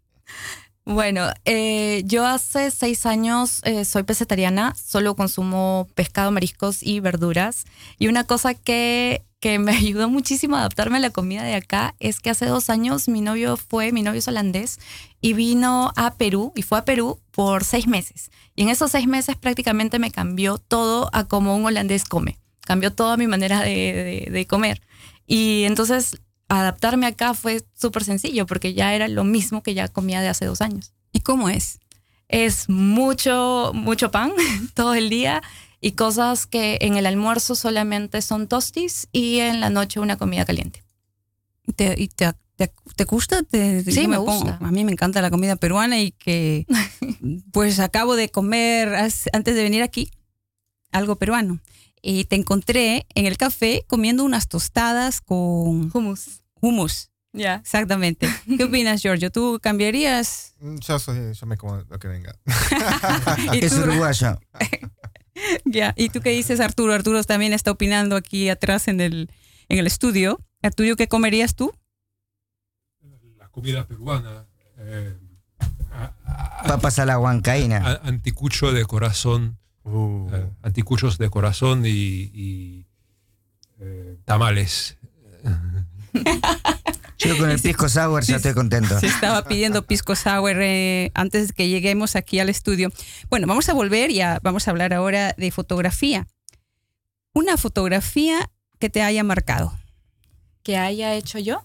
Bueno, 0.85 1.29
eh, 1.46 2.03
yo 2.05 2.27
hace 2.27 2.70
seis 2.70 3.07
años 3.07 3.62
eh, 3.64 3.87
soy 3.87 4.03
pescetariana, 4.03 4.75
solo 4.75 5.16
consumo 5.16 5.88
pescado, 5.94 6.33
mariscos 6.33 6.83
y 6.83 7.01
verduras. 7.01 7.64
Y 7.99 8.09
una 8.09 8.25
cosa 8.25 8.53
que, 8.53 9.25
que 9.40 9.59
me 9.59 9.72
ayudó 9.76 10.09
muchísimo 10.09 10.57
a 10.57 10.61
adaptarme 10.61 10.98
a 10.98 11.00
la 11.00 11.11
comida 11.11 11.42
de 11.42 11.55
acá 11.55 11.94
es 11.98 12.20
que 12.20 12.31
hace 12.31 12.46
dos 12.46 12.70
años 12.70 13.09
mi 13.09 13.20
novio 13.20 13.57
fue, 13.57 13.92
mi 13.92 14.03
novio 14.03 14.18
es 14.20 14.29
holandés, 14.29 14.79
y 15.20 15.33
vino 15.33 15.92
a 15.96 16.14
Perú, 16.14 16.53
y 16.57 16.62
fue 16.62 16.79
a 16.79 16.85
Perú 16.85 17.20
por 17.31 17.64
seis 17.64 17.87
meses. 17.87 18.31
Y 18.55 18.62
en 18.62 18.68
esos 18.68 18.90
seis 18.92 19.07
meses 19.07 19.37
prácticamente 19.37 19.98
me 19.98 20.11
cambió 20.11 20.59
todo 20.59 21.11
a 21.12 21.24
como 21.24 21.57
un 21.57 21.64
holandés 21.66 22.05
come. 22.05 22.38
Cambió 22.61 22.92
toda 22.92 23.16
mi 23.16 23.26
manera 23.26 23.61
de, 23.62 23.70
de- 24.26 24.31
de 24.31 24.46
comer. 24.46 24.81
Y 25.26 25.64
entonces 25.64 26.18
adaptarme 26.48 27.07
acá 27.07 27.35
fue 27.35 27.62
súper 27.74 28.05
sencillo 28.05 28.46
porque 28.46 28.74
ya 28.74 28.94
era 28.94 29.09
lo 29.09 29.24
mismo 29.24 29.62
que 29.62 29.74
ya 29.74 29.88
comía 29.88 30.20
de 30.20 30.29
hace 30.29 30.44
dos 30.46 30.61
años. 30.61 30.92
¿Y 31.12 31.20
cómo 31.20 31.48
es? 31.48 31.79
Es 32.29 32.68
mucho, 32.68 33.72
mucho 33.74 34.11
pan 34.11 34.33
todo 34.74 34.94
el 34.94 35.11
día 35.11 35.42
y 35.81 35.93
cosas 35.93 36.47
que 36.47 36.79
en 36.83 36.97
el 36.97 37.07
almuerzo 37.07 37.55
solamente 37.55 38.21
son 38.23 38.49
tostis 38.49 39.09
y 39.12 39.38
en 39.38 39.61
la 39.61 39.71
noche 39.71 40.01
una 40.01 40.16
comida 40.19 40.45
caliente. 40.45 40.85
¿Te, 41.77 41.95
y 41.97 42.09
te, 42.09 42.33
te- 42.57 42.73
te 42.97 43.05
gusta? 43.05 43.43
Te- 43.43 43.83
Sí, 43.85 44.07
me 44.09 44.16
pongo- 44.19 44.33
gusta. 44.35 44.59
a 44.61 44.71
mí 44.71 44.85
me 44.85 44.93
encanta 44.93 45.23
la 45.23 45.31
comida 45.31 45.57
peruana 45.57 45.99
y 46.01 46.11
que 46.12 46.66
pues 47.53 47.79
acabo 47.79 48.16
de 48.16 48.29
comer 48.29 48.95
antes 48.95 49.55
de 49.55 49.62
venir 49.62 49.83
aquí 49.83 50.11
algo 50.93 51.16
peruano. 51.16 51.61
Y 52.03 52.25
te 52.25 52.37
encontré 52.37 53.07
en 53.14 53.27
el 53.27 53.37
café 53.37 53.85
comiendo 53.87 54.25
unas 54.25 54.49
tostadas 54.49 55.21
con 55.21 55.90
Hummus. 55.95 56.43
hummus. 56.61 57.11
Ya. 57.33 57.57
Exactamente. 57.57 58.27
¿Qué 58.57 58.64
opinas, 58.64 59.01
Giorgio? 59.03 59.31
¿Tú 59.31 59.61
cambiarías? 59.62 60.55
Mm, 60.61 60.79
Yo, 60.79 60.99
soy, 60.99 61.33
yo 61.35 61.47
me 61.47 61.57
como 61.57 61.77
lo 61.77 61.99
que 61.99 62.09
venga. 62.09 62.35
¿Y 63.53 63.64
Es 63.64 63.73
tú, 63.75 63.83
ya. 65.64 65.95
¿Y 65.97 66.09
tú 66.11 66.21
qué 66.21 66.31
dices, 66.31 66.61
Arturo? 66.61 66.93
Arturo 66.95 67.23
también 67.25 67.53
está 67.53 67.71
opinando 67.71 68.16
aquí 68.16 68.49
atrás 68.49 68.88
en 68.88 69.01
el, 69.01 69.31
en 69.69 69.79
el 69.79 69.87
estudio. 69.87 70.40
Arturo, 70.62 70.97
¿qué 70.97 71.09
comerías 71.09 71.55
tú? 71.57 71.73
la 73.38 73.49
comida 73.49 73.87
peruana, 73.87 74.47
eh, 74.79 75.16
Papas 76.66 76.99
a 76.99 77.07
la 77.07 77.19
huancaína. 77.19 77.79
a- 77.79 78.01
anticucho 78.09 78.73
de 78.73 78.85
corazón, 78.85 79.57
Uh, 79.83 80.29
eh, 80.35 80.47
anticuchos 80.62 81.16
de 81.16 81.31
corazón 81.31 81.85
y, 81.87 81.90
y, 81.90 82.87
eh, 83.81 84.19
tamales. 84.27 84.99
Yo 87.20 87.37
con 87.38 87.50
el 87.50 87.59
pisco 87.62 87.88
sour 87.88 88.22
ya 88.24 88.37
estoy 88.37 88.54
contento. 88.54 88.98
Se 89.00 89.06
estaba 89.06 89.44
pidiendo 89.44 89.87
pisco 89.87 90.16
sour 90.16 90.56
eh, 90.61 91.11
antes 91.14 91.48
de 91.48 91.54
que 91.54 91.68
lleguemos 91.68 92.16
aquí 92.16 92.38
al 92.40 92.48
estudio. 92.48 92.90
Bueno, 93.28 93.46
vamos 93.46 93.68
a 93.68 93.74
volver 93.74 94.11
y 94.11 94.20
a- 94.20 94.40
vamos 94.42 94.66
a 94.66 94.70
hablar 94.72 94.92
ahora 94.94 95.35
de 95.37 95.50
fotografía. 95.50 96.26
Una 97.33 97.56
fotografía 97.56 98.50
que 98.78 98.90
te 98.90 99.02
haya 99.02 99.22
marcado. 99.22 99.72
que 100.62 100.76
haya 100.76 101.14
hecho 101.14 101.38
yo. 101.38 101.62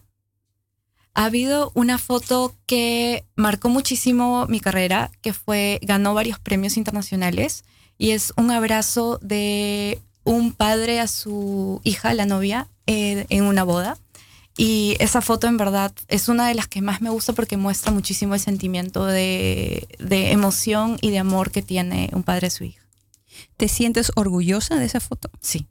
Ha 1.13 1.25
habido 1.25 1.71
una 1.75 1.97
foto 1.97 2.53
que 2.65 3.23
marcó 3.35 3.69
muchísimo 3.69 4.45
mi 4.47 4.59
carrera, 4.59 5.11
que 5.21 5.31
fue, 5.33 5.79
ganó 5.81 6.13
varios 6.13 6.39
premios 6.39 6.75
internacionales 6.77 7.63
y 7.97 8.11
es 8.11 8.33
un 8.35 8.51
abrazo 8.51 9.17
de 9.21 10.01
un 10.25 10.51
padre 10.51 10.99
a 10.99 11.07
su 11.07 11.79
hija, 11.85 12.13
la 12.13 12.25
novia, 12.25 12.67
eh, 12.87 13.25
en 13.29 13.43
una 13.45 13.63
boda. 13.63 13.97
Y 14.57 14.95
esa 14.99 15.21
foto 15.21 15.47
en 15.47 15.57
verdad 15.57 15.93
es 16.07 16.29
una 16.29 16.47
de 16.47 16.55
las 16.55 16.67
que 16.67 16.81
más 16.81 17.01
me 17.01 17.09
gusta 17.09 17.33
porque 17.33 17.57
muestra 17.57 17.91
muchísimo 17.91 18.35
el 18.35 18.39
sentimiento 18.39 19.05
de, 19.05 19.87
de 19.99 20.31
emoción 20.31 20.97
y 21.01 21.11
de 21.11 21.19
amor 21.19 21.51
que 21.51 21.61
tiene 21.61 22.09
un 22.13 22.23
padre 22.23 22.47
a 22.47 22.51
su 22.51 22.63
hija. 22.63 22.81
¿Te 23.57 23.67
sientes 23.67 24.11
orgullosa 24.15 24.77
de 24.77 24.85
esa 24.85 25.01
foto? 25.01 25.29
Sí. 25.41 25.67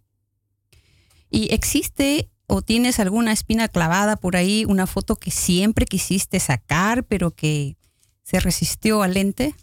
¿Y 1.30 1.52
existe 1.52 2.28
o 2.46 2.62
tienes 2.62 3.00
alguna 3.00 3.32
espina 3.32 3.68
clavada 3.68 4.16
por 4.16 4.36
ahí, 4.36 4.64
una 4.66 4.86
foto 4.86 5.16
que 5.16 5.30
siempre 5.30 5.86
quisiste 5.86 6.38
sacar, 6.40 7.04
pero 7.04 7.30
que 7.30 7.76
se 8.22 8.38
resistió 8.38 9.02
al 9.02 9.14
lente? 9.14 9.54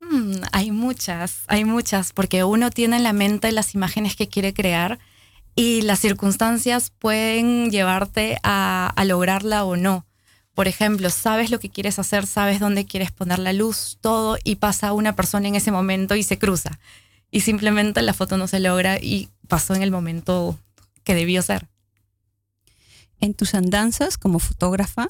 Mm, 0.00 0.42
hay 0.52 0.72
muchas, 0.72 1.42
hay 1.46 1.64
muchas, 1.64 2.12
porque 2.12 2.42
uno 2.44 2.70
tiene 2.70 2.96
en 2.96 3.04
la 3.04 3.12
mente 3.12 3.52
las 3.52 3.74
imágenes 3.74 4.16
que 4.16 4.28
quiere 4.28 4.52
crear 4.52 4.98
y 5.54 5.82
las 5.82 6.00
circunstancias 6.00 6.92
pueden 6.98 7.70
llevarte 7.70 8.38
a, 8.42 8.94
lograrla 9.04 9.64
o 9.64 9.76
no. 9.76 10.06
Por 10.54 10.68
ejemplo, 10.68 11.10
sabes 11.10 11.50
lo 11.50 11.58
que 11.58 11.70
quieres 11.70 11.98
hacer, 11.98 12.26
sabes 12.26 12.60
dónde 12.60 12.84
quieres 12.84 13.10
poner 13.10 13.38
la 13.38 13.52
luz, 13.52 13.98
todo, 14.00 14.38
y 14.44 14.56
pasa 14.56 14.92
una 14.92 15.16
persona 15.16 15.48
en 15.48 15.54
ese 15.54 15.72
momento 15.72 16.14
y 16.14 16.22
se 16.22 16.38
cruza. 16.38 16.78
Y 17.30 17.40
simplemente 17.40 18.02
la 18.02 18.12
foto 18.12 18.36
no 18.36 18.46
se 18.46 18.60
logra 18.60 18.98
y 18.98 19.30
pasó 19.48 19.74
en 19.74 19.82
el 19.82 19.90
momento 19.90 20.58
que 21.04 21.14
debió 21.14 21.42
ser. 21.42 21.68
En 23.20 23.34
tus 23.34 23.54
andanzas 23.54 24.18
como 24.18 24.38
fotógrafa 24.38 25.06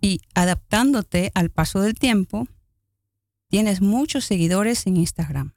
y 0.00 0.20
adaptándote 0.34 1.30
al 1.34 1.50
paso 1.50 1.80
del 1.80 1.94
tiempo, 1.94 2.48
tienes 3.48 3.80
muchos 3.80 4.24
seguidores 4.24 4.86
en 4.86 4.96
Instagram. 4.96 5.52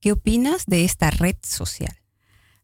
¿Qué 0.00 0.12
opinas 0.12 0.64
de 0.66 0.84
esta 0.84 1.10
red 1.10 1.36
social? 1.42 1.99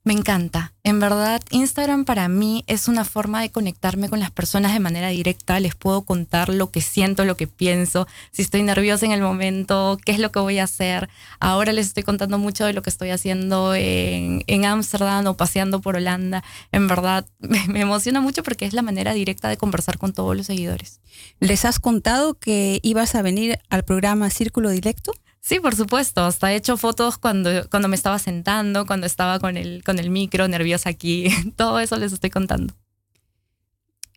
Me 0.06 0.12
encanta. 0.12 0.72
En 0.84 1.00
verdad, 1.00 1.42
Instagram 1.50 2.04
para 2.04 2.28
mí 2.28 2.62
es 2.68 2.86
una 2.86 3.04
forma 3.04 3.40
de 3.42 3.50
conectarme 3.50 4.08
con 4.08 4.20
las 4.20 4.30
personas 4.30 4.72
de 4.72 4.78
manera 4.78 5.08
directa. 5.08 5.58
Les 5.58 5.74
puedo 5.74 6.02
contar 6.02 6.48
lo 6.48 6.70
que 6.70 6.80
siento, 6.80 7.24
lo 7.24 7.36
que 7.36 7.48
pienso, 7.48 8.06
si 8.30 8.42
estoy 8.42 8.62
nerviosa 8.62 9.04
en 9.04 9.10
el 9.10 9.20
momento, 9.20 9.98
qué 10.04 10.12
es 10.12 10.20
lo 10.20 10.30
que 10.30 10.38
voy 10.38 10.60
a 10.60 10.62
hacer. 10.62 11.08
Ahora 11.40 11.72
les 11.72 11.88
estoy 11.88 12.04
contando 12.04 12.38
mucho 12.38 12.64
de 12.64 12.72
lo 12.72 12.82
que 12.82 12.90
estoy 12.90 13.10
haciendo 13.10 13.74
en 13.74 14.64
Ámsterdam 14.64 15.26
o 15.26 15.36
paseando 15.36 15.80
por 15.80 15.96
Holanda. 15.96 16.44
En 16.70 16.86
verdad, 16.86 17.26
me, 17.40 17.66
me 17.66 17.80
emociona 17.80 18.20
mucho 18.20 18.44
porque 18.44 18.64
es 18.64 18.74
la 18.74 18.82
manera 18.82 19.12
directa 19.12 19.48
de 19.48 19.56
conversar 19.56 19.98
con 19.98 20.12
todos 20.12 20.36
los 20.36 20.46
seguidores. 20.46 21.00
¿Les 21.40 21.64
has 21.64 21.80
contado 21.80 22.34
que 22.34 22.78
ibas 22.84 23.16
a 23.16 23.22
venir 23.22 23.58
al 23.70 23.82
programa 23.82 24.30
Círculo 24.30 24.70
Directo? 24.70 25.10
Sí, 25.46 25.60
por 25.60 25.76
supuesto. 25.76 26.24
Hasta 26.24 26.52
he 26.52 26.56
hecho 26.56 26.76
fotos 26.76 27.18
cuando, 27.18 27.70
cuando 27.70 27.86
me 27.86 27.94
estaba 27.94 28.18
sentando, 28.18 28.84
cuando 28.84 29.06
estaba 29.06 29.38
con 29.38 29.56
el, 29.56 29.84
con 29.84 30.00
el 30.00 30.10
micro, 30.10 30.48
nerviosa 30.48 30.88
aquí. 30.90 31.28
Todo 31.56 31.78
eso 31.78 31.96
les 31.98 32.12
estoy 32.12 32.30
contando. 32.30 32.74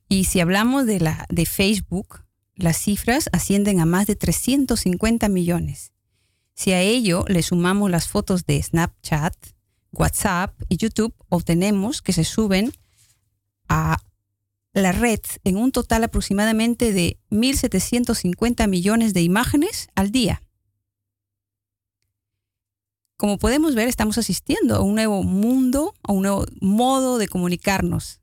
Y 0.08 0.24
si 0.24 0.40
hablamos 0.40 0.88
de, 0.88 1.00
la, 1.00 1.28
de 1.30 1.46
Facebook, 1.46 2.24
las 2.56 2.78
cifras 2.78 3.30
ascienden 3.32 3.80
a 3.80 3.86
más 3.86 4.08
de 4.08 4.16
350 4.16 5.30
millones. 5.30 5.92
Si 6.56 6.72
a 6.72 6.82
ello 6.82 7.26
le 7.28 7.44
sumamos 7.44 7.92
las 7.92 8.08
fotos 8.08 8.48
de 8.48 8.64
Snapchat, 8.64 9.36
WhatsApp 9.92 10.60
y 10.68 10.78
YouTube, 10.78 11.14
obtenemos 11.30 12.02
que 12.02 12.12
se 12.12 12.24
suben 12.24 12.74
a 13.68 14.00
la 14.74 14.94
red 14.94 15.20
en 15.44 15.58
un 15.58 15.72
total 15.72 16.06
aproximadamente 16.06 16.92
de 16.92 17.20
1.750 17.30 18.68
millones 18.68 19.14
de 19.14 19.22
imágenes 19.22 19.90
al 19.94 20.10
día. 20.10 20.42
Como 23.20 23.38
podemos 23.38 23.76
ver, 23.76 23.90
estamos 23.90 24.18
asistiendo 24.18 24.78
a 24.78 24.82
un 24.82 24.96
nuevo 24.96 25.24
mundo, 25.24 25.94
a 26.04 26.14
un 26.14 26.22
nuevo 26.22 26.46
modo 26.62 27.18
de 27.18 27.28
comunicarnos, 27.28 28.22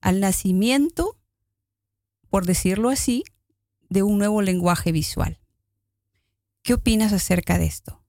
al 0.00 0.20
nacimiento, 0.20 1.18
por 2.30 2.46
decirlo 2.46 2.88
así, 2.88 3.24
de 3.90 4.02
un 4.02 4.16
nuevo 4.16 4.40
lenguaje 4.40 4.90
visual. 4.90 5.38
¿Qué 6.62 6.72
opinas 6.72 7.12
acerca 7.12 7.58
de 7.58 7.66
esto? 7.66 8.02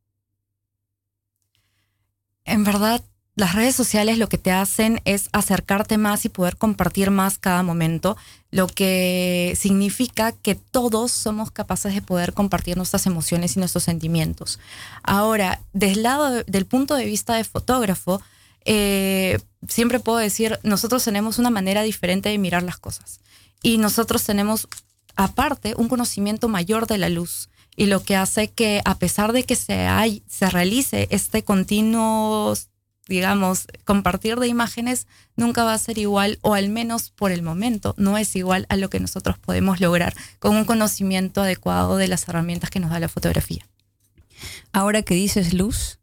En 2.45 2.63
verdad, 2.63 3.03
las 3.37 3.53
redes 3.53 3.75
sociales 3.75 4.17
lo 4.17 4.29
que 4.29 4.39
te 4.39 4.51
hacen 4.51 4.99
es 5.05 5.29
acercarte 5.31 5.99
más 5.99 6.25
y 6.25 6.29
poder 6.29 6.57
compartir 6.57 7.11
más 7.11 7.37
cada 7.37 7.61
momento, 7.61 8.17
lo 8.49 8.65
que 8.65 9.55
significa 9.55 10.31
que 10.31 10.55
todos 10.55 11.11
somos 11.11 11.51
capaces 11.51 11.93
de 11.93 12.01
poder 12.01 12.33
compartir 12.33 12.77
nuestras 12.77 13.05
emociones 13.05 13.55
y 13.55 13.59
nuestros 13.59 13.83
sentimientos. 13.83 14.59
Ahora, 15.03 15.61
del 15.71 16.01
lado 16.01 16.43
del 16.45 16.65
punto 16.65 16.95
de 16.95 17.05
vista 17.05 17.35
de 17.35 17.43
fotógrafo, 17.43 18.23
eh, 18.65 19.37
siempre 19.67 19.99
puedo 19.99 20.17
decir, 20.17 20.59
nosotros 20.63 21.03
tenemos 21.03 21.37
una 21.37 21.51
manera 21.51 21.83
diferente 21.83 22.29
de 22.29 22.39
mirar 22.39 22.63
las 22.63 22.77
cosas 22.77 23.19
y 23.61 23.77
nosotros 23.77 24.23
tenemos 24.23 24.67
aparte 25.15 25.75
un 25.77 25.89
conocimiento 25.89 26.47
mayor 26.47 26.87
de 26.87 26.97
la 26.97 27.09
luz 27.09 27.49
y 27.75 27.85
lo 27.85 28.01
que 28.01 28.15
hace 28.15 28.47
que 28.47 28.81
a 28.83 28.95
pesar 28.95 29.31
de 29.31 29.43
que 29.43 29.55
se, 29.55 29.85
hay, 29.85 30.23
se 30.27 30.49
realice 30.49 31.07
este 31.11 31.43
continuo 31.43 32.55
digamos, 33.07 33.67
compartir 33.85 34.37
de 34.37 34.47
imágenes 34.47 35.07
nunca 35.35 35.63
va 35.63 35.73
a 35.73 35.77
ser 35.77 35.97
igual, 35.97 36.39
o 36.41 36.53
al 36.53 36.69
menos 36.69 37.09
por 37.09 37.31
el 37.31 37.41
momento, 37.41 37.93
no 37.97 38.17
es 38.17 38.35
igual 38.35 38.65
a 38.69 38.75
lo 38.75 38.89
que 38.89 38.99
nosotros 38.99 39.37
podemos 39.37 39.79
lograr 39.79 40.13
con 40.39 40.55
un 40.55 40.65
conocimiento 40.65 41.41
adecuado 41.41 41.97
de 41.97 42.07
las 42.07 42.27
herramientas 42.27 42.69
que 42.69 42.79
nos 42.79 42.91
da 42.91 42.99
la 42.99 43.09
fotografía. 43.09 43.67
Ahora 44.71 45.01
que 45.01 45.15
dices 45.15 45.53
luz, 45.53 45.99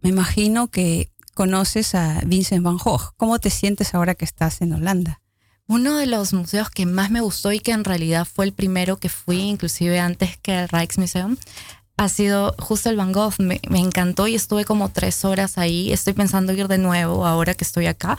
me 0.00 0.10
imagino 0.10 0.68
que 0.68 1.10
conoces 1.34 1.94
a 1.94 2.20
Vincent 2.24 2.62
van 2.62 2.78
Gogh. 2.78 3.14
¿Cómo 3.16 3.38
te 3.38 3.50
sientes 3.50 3.94
ahora 3.94 4.14
que 4.14 4.24
estás 4.24 4.60
en 4.60 4.72
Holanda? 4.72 5.20
Uno 5.66 5.96
de 5.96 6.06
los 6.06 6.32
museos 6.34 6.68
que 6.68 6.84
más 6.84 7.10
me 7.10 7.22
gustó 7.22 7.50
y 7.50 7.58
que 7.58 7.72
en 7.72 7.84
realidad 7.84 8.26
fue 8.30 8.44
el 8.44 8.52
primero 8.52 8.98
que 8.98 9.08
fui, 9.08 9.38
inclusive 9.38 9.98
antes 9.98 10.36
que 10.36 10.60
el 10.60 10.68
Rijksmuseum, 10.68 11.36
ha 11.96 12.08
sido 12.08 12.54
justo 12.58 12.90
el 12.90 12.96
Van 12.96 13.12
Gogh. 13.12 13.34
Me, 13.38 13.60
me, 13.68 13.78
encantó 13.78 14.26
y 14.26 14.34
estuve 14.34 14.64
como 14.64 14.88
tres 14.88 15.24
horas 15.24 15.58
ahí. 15.58 15.92
Estoy 15.92 16.12
pensando 16.12 16.52
ir 16.52 16.68
de 16.68 16.78
nuevo 16.78 17.26
ahora 17.26 17.54
que 17.54 17.64
estoy 17.64 17.86
acá. 17.86 18.18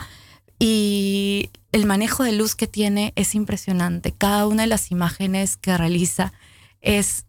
Y 0.58 1.50
el 1.72 1.86
manejo 1.86 2.24
de 2.24 2.32
luz 2.32 2.54
que 2.54 2.66
tiene 2.66 3.12
es 3.16 3.34
impresionante. 3.34 4.12
Cada 4.12 4.46
una 4.46 4.62
de 4.62 4.68
las 4.68 4.90
imágenes 4.90 5.56
que 5.56 5.76
realiza 5.76 6.32
es 6.80 7.26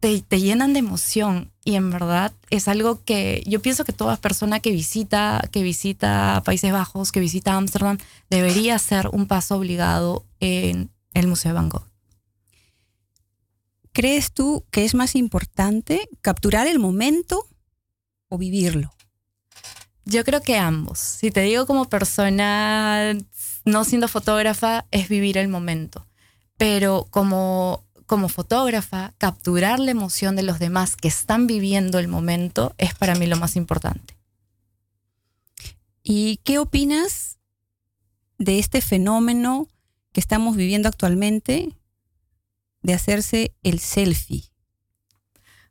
te, 0.00 0.22
te 0.22 0.40
llenan 0.40 0.72
de 0.72 0.80
emoción 0.80 1.52
y 1.62 1.76
en 1.76 1.90
verdad 1.90 2.32
es 2.48 2.68
algo 2.68 3.04
que 3.04 3.42
yo 3.46 3.60
pienso 3.60 3.84
que 3.84 3.92
toda 3.92 4.16
persona 4.16 4.60
que 4.60 4.70
visita 4.70 5.46
que 5.52 5.62
visita 5.62 6.42
Países 6.44 6.72
Bajos, 6.72 7.12
que 7.12 7.20
visita 7.20 7.56
Ámsterdam, 7.56 7.98
debería 8.30 8.76
hacer 8.76 9.08
un 9.12 9.26
paso 9.26 9.56
obligado 9.56 10.24
en 10.40 10.90
el 11.12 11.26
Museo 11.26 11.50
de 11.50 11.54
Van 11.54 11.68
Gogh. 11.68 11.89
¿Crees 14.00 14.32
tú 14.32 14.64
que 14.70 14.86
es 14.86 14.94
más 14.94 15.14
importante 15.14 16.08
capturar 16.22 16.66
el 16.66 16.78
momento 16.78 17.46
o 18.30 18.38
vivirlo? 18.38 18.94
Yo 20.06 20.24
creo 20.24 20.40
que 20.40 20.56
ambos. 20.56 20.98
Si 20.98 21.30
te 21.30 21.42
digo 21.42 21.66
como 21.66 21.84
persona, 21.84 23.14
no 23.66 23.84
siendo 23.84 24.08
fotógrafa, 24.08 24.86
es 24.90 25.10
vivir 25.10 25.36
el 25.36 25.48
momento. 25.48 26.06
Pero 26.56 27.08
como, 27.10 27.84
como 28.06 28.30
fotógrafa, 28.30 29.12
capturar 29.18 29.78
la 29.78 29.90
emoción 29.90 30.34
de 30.34 30.44
los 30.44 30.58
demás 30.58 30.96
que 30.96 31.08
están 31.08 31.46
viviendo 31.46 31.98
el 31.98 32.08
momento 32.08 32.74
es 32.78 32.94
para 32.94 33.14
mí 33.16 33.26
lo 33.26 33.36
más 33.36 33.54
importante. 33.54 34.16
¿Y 36.02 36.38
qué 36.38 36.58
opinas 36.58 37.36
de 38.38 38.60
este 38.60 38.80
fenómeno 38.80 39.68
que 40.12 40.20
estamos 40.20 40.56
viviendo 40.56 40.88
actualmente 40.88 41.76
de 42.82 42.94
hacerse 42.94 43.54
el 43.62 43.78
selfie? 43.78 44.50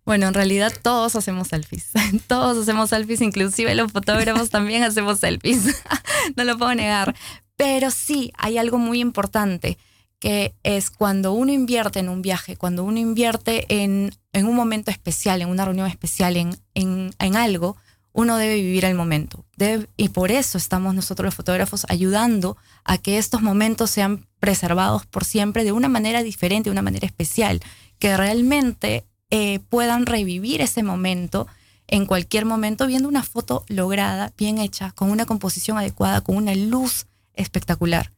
Bueno, 0.10 0.28
en 0.28 0.34
realidad 0.34 0.74
todos 0.82 1.16
hacemos 1.16 1.50
selfies. 1.50 1.92
Todos 2.28 2.58
hacemos 2.58 2.90
selfies, 2.90 3.22
inclusive 3.22 3.76
los 3.76 3.92
fotógrafos 3.92 4.50
también 4.52 4.82
hacemos 4.82 5.20
selfies. 5.20 5.84
no 6.36 6.44
lo 6.46 6.58
puedo 6.58 6.74
negar. 6.74 7.16
Pero 7.56 7.92
sí, 7.92 8.32
hay 8.36 8.58
algo 8.58 8.80
muy 8.80 9.02
importante, 9.02 9.78
que 10.18 10.56
es 10.64 10.90
cuando 10.90 11.34
uno 11.34 11.52
invierte 11.52 12.00
en 12.00 12.10
un 12.10 12.24
viaje, 12.24 12.56
cuando 12.56 12.84
uno 12.84 12.98
invierte 12.98 13.66
en, 13.70 14.12
en 14.34 14.48
un 14.48 14.56
momento 14.56 14.90
especial, 14.90 15.42
en 15.44 15.50
una 15.50 15.66
reunión 15.66 15.88
especial, 15.88 16.38
en, 16.38 16.58
en, 16.74 17.12
en 17.20 17.36
algo, 17.36 17.78
uno 18.12 18.38
debe 18.38 18.56
vivir 18.56 18.86
el 18.86 18.96
momento. 18.96 19.46
Debe, 19.58 19.88
y 19.96 20.10
por 20.10 20.32
eso 20.32 20.58
estamos 20.58 20.96
nosotros 20.96 21.26
los 21.26 21.36
fotógrafos 21.36 21.86
ayudando 21.88 22.58
a 22.84 22.98
que 22.98 23.18
estos 23.18 23.42
momentos 23.42 23.92
sean 23.92 24.26
preservados 24.40 25.06
por 25.06 25.26
siempre 25.26 25.64
de 25.64 25.72
una 25.72 25.90
manera 25.90 26.24
diferente, 26.24 26.70
de 26.70 26.72
una 26.72 26.82
manera 26.82 27.06
especial, 27.06 27.60
que 28.00 28.16
realmente 28.16 29.06
eh, 29.30 29.60
puedan 29.70 30.06
revivir 30.06 30.62
ese 30.62 30.84
momento 30.84 31.48
en 31.88 32.06
cualquier 32.06 32.46
momento 32.46 32.88
viendo 32.88 33.10
una 33.10 33.24
foto 33.24 33.64
lograda, 33.68 34.32
bien 34.38 34.60
hecha, 34.60 34.92
con 34.92 35.10
una 35.10 35.26
composición 35.26 35.78
adecuada, 35.78 36.22
con 36.22 36.36
una 36.36 36.56
luz 36.56 37.08
espectacular. 37.34 38.12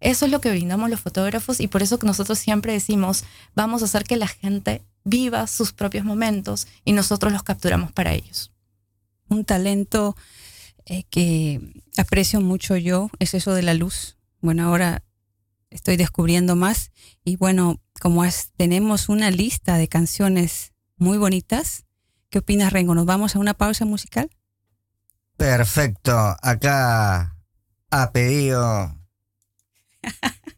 Eso 0.00 0.26
es 0.26 0.30
lo 0.30 0.40
que 0.40 0.50
brindamos 0.50 0.90
los 0.90 1.00
fotógrafos 1.00 1.60
y 1.60 1.68
por 1.68 1.82
eso 1.82 1.98
que 1.98 2.06
nosotros 2.06 2.38
siempre 2.38 2.72
decimos, 2.72 3.24
vamos 3.54 3.82
a 3.82 3.86
hacer 3.86 4.04
que 4.04 4.16
la 4.16 4.28
gente 4.28 4.82
viva 5.04 5.46
sus 5.46 5.72
propios 5.72 6.04
momentos 6.04 6.68
y 6.84 6.92
nosotros 6.92 7.32
los 7.32 7.42
capturamos 7.42 7.92
para 7.92 8.14
ellos 8.14 8.52
un 9.28 9.44
talento 9.44 10.16
eh, 10.86 11.04
que 11.10 11.60
aprecio 11.96 12.40
mucho 12.40 12.76
yo 12.76 13.10
es 13.18 13.34
eso 13.34 13.54
de 13.54 13.62
la 13.62 13.74
luz. 13.74 14.16
Bueno, 14.40 14.64
ahora 14.64 15.02
estoy 15.70 15.96
descubriendo 15.96 16.56
más 16.56 16.90
y 17.24 17.36
bueno, 17.36 17.80
como 18.00 18.24
es, 18.24 18.52
tenemos 18.56 19.08
una 19.08 19.30
lista 19.30 19.76
de 19.76 19.88
canciones 19.88 20.72
muy 20.96 21.18
bonitas, 21.18 21.84
¿qué 22.30 22.38
opinas 22.38 22.72
Rengo? 22.72 22.94
¿Nos 22.94 23.06
vamos 23.06 23.36
a 23.36 23.38
una 23.38 23.54
pausa 23.54 23.84
musical? 23.84 24.30
Perfecto, 25.36 26.36
acá 26.42 27.36
ha 27.90 28.12
pedido 28.12 28.96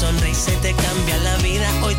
sonrisa 0.00 0.50
y 0.54 0.56
te 0.56 0.74
cambia 0.74 1.18
la 1.18 1.36
vida. 1.38 1.68
Hoy 1.82 1.94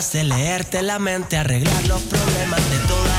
capaz 0.00 0.12
de 0.12 0.24
leerte 0.24 0.80
la 0.80 0.98
mente, 0.98 1.36
arreglar 1.36 1.86
los 1.86 2.00
problemas 2.02 2.70
de 2.70 2.78
toda 2.88 3.09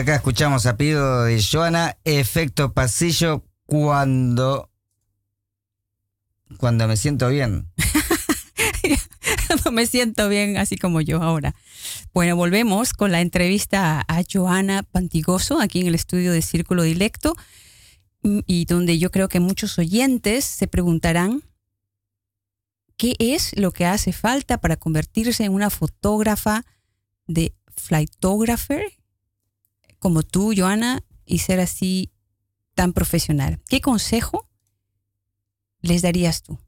acá 0.00 0.14
escuchamos 0.14 0.64
a 0.64 0.78
pedido 0.78 1.24
de 1.24 1.42
Joana, 1.42 1.98
efecto 2.04 2.72
pasillo 2.72 3.44
cuando. 3.66 4.70
Cuando 6.56 6.88
me 6.88 6.96
siento 6.96 7.28
bien. 7.28 7.68
no 9.64 9.72
me 9.72 9.86
siento 9.86 10.28
bien 10.30 10.56
así 10.56 10.76
como 10.78 11.02
yo 11.02 11.22
ahora. 11.22 11.54
Bueno, 12.14 12.34
volvemos 12.34 12.94
con 12.94 13.12
la 13.12 13.20
entrevista 13.20 14.02
a 14.08 14.22
Joana 14.30 14.82
Pantigoso 14.82 15.60
aquí 15.60 15.80
en 15.80 15.88
el 15.88 15.94
estudio 15.94 16.32
de 16.32 16.40
Círculo 16.40 16.82
Dilecto 16.82 17.36
y 18.22 18.64
donde 18.64 18.98
yo 18.98 19.10
creo 19.10 19.28
que 19.28 19.38
muchos 19.38 19.78
oyentes 19.78 20.46
se 20.46 20.66
preguntarán 20.66 21.42
qué 22.96 23.16
es 23.18 23.56
lo 23.56 23.72
que 23.72 23.84
hace 23.84 24.12
falta 24.12 24.58
para 24.58 24.76
convertirse 24.76 25.44
en 25.44 25.52
una 25.52 25.68
fotógrafa 25.68 26.64
de 27.26 27.54
flightographer 27.76 28.99
como 30.00 30.24
tú, 30.24 30.52
Joana, 30.56 31.04
y 31.24 31.38
ser 31.38 31.60
así 31.60 32.10
tan 32.74 32.92
profesional. 32.92 33.60
¿Qué 33.68 33.80
consejo 33.80 34.48
les 35.80 36.02
darías 36.02 36.42
tú? 36.42 36.58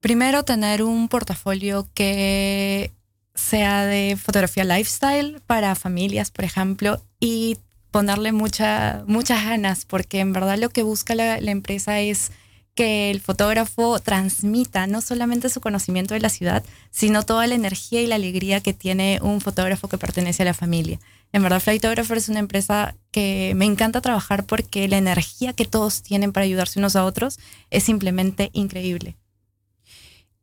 Primero, 0.00 0.44
tener 0.44 0.82
un 0.82 1.08
portafolio 1.08 1.88
que 1.92 2.92
sea 3.34 3.84
de 3.84 4.16
fotografía 4.16 4.64
lifestyle 4.64 5.40
para 5.46 5.74
familias, 5.74 6.30
por 6.30 6.44
ejemplo, 6.44 7.02
y 7.20 7.58
ponerle 7.90 8.32
mucha, 8.32 9.04
muchas 9.06 9.44
ganas, 9.44 9.84
porque 9.84 10.20
en 10.20 10.32
verdad 10.32 10.58
lo 10.58 10.70
que 10.70 10.82
busca 10.82 11.14
la, 11.14 11.40
la 11.40 11.50
empresa 11.50 12.00
es 12.00 12.32
que 12.74 13.10
el 13.10 13.20
fotógrafo 13.20 14.00
transmita 14.00 14.86
no 14.86 15.00
solamente 15.00 15.48
su 15.48 15.60
conocimiento 15.60 16.14
de 16.14 16.20
la 16.20 16.28
ciudad, 16.28 16.64
sino 16.90 17.22
toda 17.22 17.46
la 17.46 17.54
energía 17.54 18.02
y 18.02 18.06
la 18.06 18.16
alegría 18.16 18.60
que 18.60 18.74
tiene 18.74 19.20
un 19.22 19.40
fotógrafo 19.40 19.88
que 19.88 19.98
pertenece 19.98 20.42
a 20.42 20.46
la 20.46 20.54
familia. 20.54 20.98
En 21.32 21.42
verdad, 21.42 21.60
Flightographer 21.60 22.16
es 22.16 22.28
una 22.28 22.40
empresa 22.40 22.96
que 23.10 23.52
me 23.56 23.64
encanta 23.64 24.00
trabajar 24.00 24.44
porque 24.44 24.88
la 24.88 24.98
energía 24.98 25.52
que 25.52 25.64
todos 25.64 26.02
tienen 26.02 26.32
para 26.32 26.44
ayudarse 26.44 26.78
unos 26.78 26.96
a 26.96 27.04
otros 27.04 27.38
es 27.70 27.84
simplemente 27.84 28.50
increíble. 28.52 29.16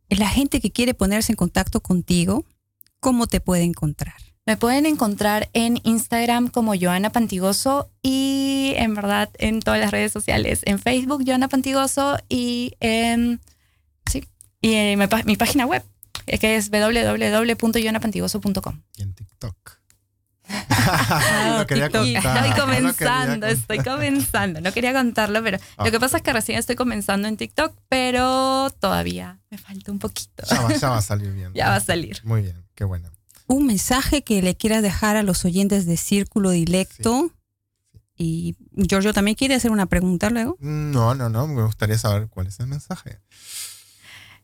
La 0.10 0.28
gente 0.28 0.60
que 0.60 0.72
quiere 0.72 0.94
ponerse 0.94 1.32
en 1.32 1.38
contacto 1.38 1.82
contigo, 1.82 2.46
¿cómo 3.00 3.28
te 3.28 3.40
puede 3.40 3.64
encontrar? 3.64 4.31
Me 4.52 4.58
pueden 4.58 4.86
encontrar 4.86 5.50
en 5.54 5.80
Instagram 5.84 6.50
como 6.50 6.74
Joana 6.78 7.10
Pantigoso 7.10 7.90
y 8.02 8.74
en 8.76 8.94
verdad 8.96 9.30
en 9.38 9.62
todas 9.62 9.80
las 9.80 9.92
redes 9.92 10.12
sociales, 10.12 10.60
en 10.66 10.78
Facebook 10.78 11.24
Joana 11.26 11.48
Pantigoso 11.48 12.18
y 12.28 12.74
en 12.82 13.40
sí, 14.12 14.28
y 14.60 14.74
en 14.74 15.00
mi, 15.00 15.08
página 15.38 15.66
web 15.66 15.84
que 16.26 16.58
es 16.58 16.70
www.joanapantigoso.com. 16.70 18.82
Y 18.98 19.04
en 19.04 19.14
TikTok. 19.14 19.56
Ah, 20.50 21.56
Lo 21.60 21.66
quería 21.68 21.86
TikTok. 21.88 22.04
contar, 22.14 22.36
Estoy 22.36 22.50
no 22.50 22.58
comenzando, 22.66 23.48
quería 23.48 23.58
estoy 23.58 23.80
comenzando. 23.80 24.60
No 24.60 24.74
quería 24.74 24.92
contarlo, 24.92 25.42
pero 25.44 25.60
Ah. 25.78 25.86
lo 25.86 25.92
que 25.92 26.00
pasa 26.02 26.18
es 26.18 26.24
que 26.24 26.34
recién 26.34 26.60
estoy 26.60 26.76
comenzando 26.76 27.30
en 27.30 27.38
TikTok, 27.38 27.74
pero 27.88 28.70
todavía 28.82 29.40
me 29.50 29.58
falta 29.58 29.94
un 29.94 30.00
poquito. 30.00 30.44
Ya 30.46 30.60
va, 30.62 30.76
ya 30.76 30.90
va 30.90 30.98
a 30.98 31.02
salir 31.12 31.32
bien. 31.32 31.54
Ya 31.54 31.70
va 31.70 31.78
a 31.78 31.80
salir. 31.80 32.20
Muy 32.26 32.42
bien, 32.42 32.66
qué 32.76 32.84
bueno. 32.84 33.10
Un 33.52 33.66
mensaje 33.66 34.22
que 34.24 34.42
le 34.42 34.56
quieras 34.56 34.82
dejar 34.82 35.18
a 35.18 35.24
los 35.24 35.44
oyentes 35.46 35.86
de 35.86 35.98
Círculo 35.98 36.52
Dilecto. 36.52 37.32
Y 38.18 38.56
Giorgio 38.76 39.14
también 39.14 39.36
quiere 39.36 39.56
hacer 39.56 39.72
una 39.72 39.88
pregunta 39.88 40.30
luego. 40.30 40.56
No, 40.60 41.16
no, 41.16 41.28
no, 41.30 41.48
me 41.48 41.64
gustaría 41.64 41.98
saber 41.98 42.28
cuál 42.30 42.48
es 42.48 42.60
el 42.60 42.68
mensaje. 42.68 43.20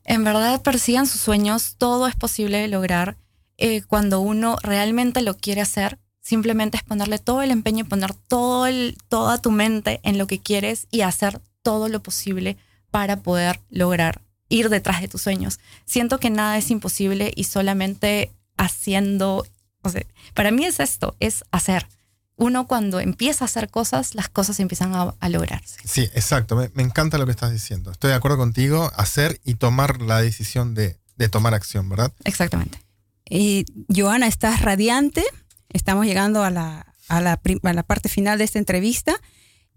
En 0.04 0.24
verdad, 0.24 0.62
persigan 0.62 1.06
sus 1.08 1.22
sueños. 1.22 1.76
Todo 1.78 2.08
es 2.08 2.15
posible 2.15 2.58
de 2.58 2.67
lograr. 2.67 3.17
Eh, 3.58 3.82
cuando 3.84 4.20
uno 4.20 4.58
realmente 4.62 5.22
lo 5.22 5.38
quiere 5.38 5.62
hacer, 5.62 6.00
simplemente 6.22 6.78
es 6.78 6.84
ponerle 6.84 7.20
todo 7.20 7.41
el 7.41 7.52
empeño 7.52 7.82
y 7.86 7.88
poner 7.88 8.13
todo 8.13 8.67
el- 8.67 8.98
toda 9.10 9.38
tu 9.41 9.52
mente 9.52 10.00
en 10.04 10.17
lo 10.17 10.28
que 10.28 10.39
quieres 10.39 10.88
y 10.91 11.02
hacer 11.02 11.39
todo 11.62 11.88
lo 11.88 12.02
posible 12.04 12.58
para 12.91 13.17
poder 13.22 13.62
lograr 13.70 14.22
ir 14.50 14.70
detrás 14.70 15.02
de 15.02 15.08
tus 15.08 15.22
sueños. 15.22 15.60
Siento 15.86 16.20
que 16.20 16.30
nada 16.30 16.58
es 16.58 16.72
imposible 16.72 17.32
y 17.36 17.43
solamente 17.46 18.32
haciendo, 18.58 19.46
o 19.82 19.89
sea, 19.89 20.04
para 20.34 20.52
mí 20.52 20.65
es 20.65 20.80
esto, 20.80 21.15
es 21.20 21.43
hacer. 21.52 21.88
Uno 22.36 22.67
cuando 22.67 23.00
empieza 23.00 23.46
a 23.46 23.48
hacer 23.48 23.70
cosas, 23.70 24.13
las 24.13 24.30
cosas 24.30 24.60
empiezan 24.60 24.93
a, 24.93 25.15
a 25.20 25.30
lograrse. 25.30 25.80
Sí, 25.86 26.04
exacto. 26.13 26.56
Me, 26.56 26.70
me 26.76 26.84
encanta 26.84 27.17
lo 27.17 27.26
que 27.26 27.32
estás 27.32 27.52
diciendo. 27.52 27.91
Estoy 27.91 28.12
de 28.12 28.15
acuerdo 28.15 28.38
contigo. 28.38 28.91
Hacer 28.96 29.41
y 29.43 29.56
tomar 29.56 30.02
la 30.04 30.22
decisión 30.22 30.76
de, 30.76 31.00
de 31.15 31.30
tomar 31.30 31.56
acción, 31.56 31.89
¿verdad? 31.89 32.13
Exactamente. 32.26 32.80
Eh, 33.26 33.65
Joana, 33.89 34.28
estás 34.28 34.62
radiante. 34.62 35.24
Estamos 35.70 36.06
llegando 36.06 36.43
a 36.43 36.52
la, 36.52 36.93
a, 37.08 37.22
la, 37.22 37.41
a 37.63 37.74
la 37.74 37.84
parte 37.84 38.08
final 38.08 38.38
de 38.38 38.43
esta 38.43 38.60
entrevista. 38.60 39.20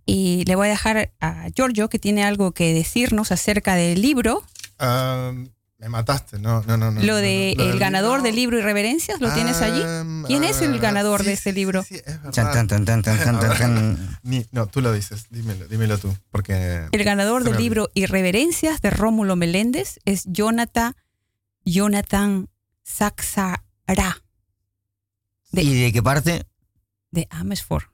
Y 0.05 0.45
le 0.45 0.55
voy 0.55 0.67
a 0.67 0.71
dejar 0.71 1.13
a 1.21 1.49
Giorgio 1.55 1.89
que 1.89 1.99
tiene 1.99 2.25
algo 2.25 2.53
que 2.53 2.75
decirnos 2.75 3.33
acerca 3.33 3.75
del 3.75 4.03
libro. 4.03 4.45
Ah, 4.79 5.33
me 5.81 5.89
mataste. 5.89 6.39
No, 6.39 6.63
no, 6.67 6.77
no. 6.77 6.91
no 6.91 7.01
lo 7.01 7.17
de 7.17 7.55
no, 7.57 7.65
el 7.65 7.71
del 7.71 7.79
ganador 7.81 8.19
libro. 8.19 8.23
del 8.25 8.37
libro 8.37 8.59
Irreverencias, 8.59 9.19
¿lo 9.19 9.33
tienes 9.33 9.63
allí? 9.63 9.83
¿Quién 10.27 10.45
es 10.45 10.61
el 10.61 10.79
ganador 10.79 11.21
sí, 11.21 11.27
de 11.29 11.33
este 11.33 11.53
libro? 11.55 11.83
Sí, 11.83 11.97
es 11.97 12.05
verdad. 12.05 12.31
Chan, 12.33 12.53
tan, 12.53 12.69
tan, 12.69 12.85
tan, 12.85 13.03
tan, 13.03 13.19
tan, 13.19 13.41
tan, 13.41 13.59
tan. 13.59 14.19
Ni- 14.23 14.47
no, 14.53 14.67
tú 14.67 14.83
lo 14.83 14.93
dices. 14.93 15.27
Dímelo, 15.31 15.67
dímelo 15.69 15.97
tú. 15.97 16.15
Porque. 16.31 16.87
El 16.93 17.05
ganador 17.05 17.45
del 17.45 17.57
libro 17.57 17.89
Irreverencias 17.95 18.83
de 18.83 18.91
Rómulo 18.91 19.37
Meléndez 19.37 20.01
es 20.05 20.25
Jonathan, 20.27 20.95
Jonathan 21.65 22.51
Saxara 22.83 23.65
¿Y 25.53 25.83
de 25.83 25.93
qué 25.93 26.03
parte? 26.03 26.47
de 27.11 27.27
Amersfoort. 27.31 27.87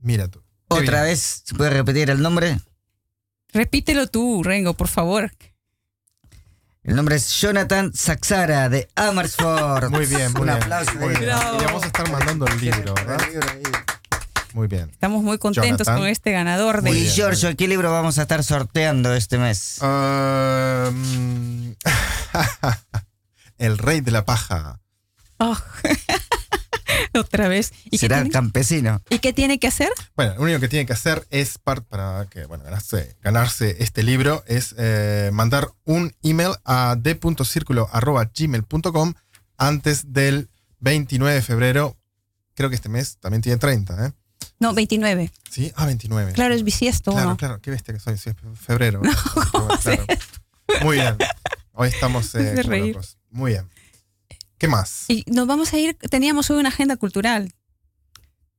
Mira 0.00 0.28
tú. 0.28 0.42
Otra 0.68 1.02
vez, 1.02 1.42
¿se 1.44 1.54
puede 1.54 1.70
repetir 1.70 2.10
el 2.10 2.20
nombre? 2.20 2.58
Repítelo 3.52 4.06
tú, 4.08 4.42
Rengo, 4.42 4.74
por 4.74 4.88
favor. 4.88 5.32
El 6.82 6.96
nombre 6.96 7.16
es 7.16 7.28
Jonathan 7.40 7.92
Saxara 7.94 8.70
de 8.70 8.88
Amersfoort. 8.96 9.90
Muy 9.90 10.06
bien, 10.06 10.32
muy 10.32 10.40
Un 10.42 10.46
bien. 10.48 10.62
aplauso. 10.62 10.94
Muy 10.94 11.14
bien. 11.14 11.30
Y 11.30 11.64
vamos 11.64 11.82
a 11.82 11.86
estar 11.86 12.10
mandando 12.10 12.46
el 12.46 12.58
libro, 12.60 12.94
¿verdad? 12.94 13.20
Muy 14.54 14.66
bien. 14.66 14.88
Estamos 14.90 15.22
muy 15.22 15.36
contentos 15.38 15.86
Jonathan. 15.86 15.98
con 15.98 16.06
este 16.08 16.32
ganador 16.32 16.80
de... 16.82 16.90
Y 16.90 17.06
Giorgio, 17.08 17.54
¿qué 17.54 17.68
libro 17.68 17.92
vamos 17.92 18.18
a 18.18 18.22
estar 18.22 18.42
sorteando 18.42 19.14
este 19.14 19.36
mes? 19.38 19.78
El 23.58 23.76
rey 23.78 24.00
de 24.00 24.10
la 24.10 24.24
paja. 24.24 24.80
Oh. 25.38 25.56
Otra 27.18 27.48
vez. 27.48 27.72
¿Y 27.90 27.98
Será 27.98 28.18
tiene, 28.18 28.30
campesino. 28.30 29.02
¿Y 29.10 29.18
qué 29.18 29.32
tiene 29.32 29.58
que 29.58 29.66
hacer? 29.66 29.88
Bueno, 30.16 30.34
lo 30.36 30.42
único 30.42 30.60
que 30.60 30.68
tiene 30.68 30.86
que 30.86 30.92
hacer 30.92 31.26
es 31.30 31.58
par- 31.58 31.82
para 31.84 32.26
que 32.30 32.44
bueno, 32.46 32.64
ganarse, 32.64 33.16
ganarse 33.22 33.76
este 33.80 34.02
libro 34.02 34.42
es 34.46 34.74
eh, 34.78 35.30
mandar 35.32 35.68
un 35.84 36.14
email 36.22 36.52
a 36.64 36.96
d.circulo.gmail.com 36.98 39.14
antes 39.56 40.12
del 40.12 40.48
29 40.80 41.34
de 41.36 41.42
febrero. 41.42 41.96
Creo 42.54 42.68
que 42.68 42.74
este 42.76 42.88
mes 42.88 43.18
también 43.18 43.42
tiene 43.42 43.58
30, 43.58 44.06
¿eh? 44.06 44.12
No, 44.58 44.74
29. 44.74 45.30
¿Sí? 45.50 45.72
Ah, 45.76 45.86
29. 45.86 46.32
Claro, 46.32 46.54
es 46.54 46.64
bisiesto. 46.64 47.12
Claro, 47.12 47.30
¿no? 47.30 47.36
claro, 47.36 47.60
qué 47.60 47.70
bestia 47.70 47.94
que 47.94 48.00
soy, 48.00 48.18
sí, 48.18 48.30
es 48.30 48.36
febrero. 48.58 49.00
Claro. 49.82 50.04
Muy 50.82 50.96
bien. 50.96 51.16
Hoy 51.72 51.88
estamos 51.88 52.34
eh. 52.38 52.94
Muy 53.30 53.52
bien. 53.52 53.66
¿Qué 54.60 54.68
más? 54.68 55.06
Y 55.08 55.24
nos 55.26 55.46
vamos 55.46 55.72
a 55.72 55.78
ir, 55.78 55.96
teníamos 56.10 56.50
hoy 56.50 56.58
una 56.60 56.68
agenda 56.68 56.96
cultural. 56.98 57.54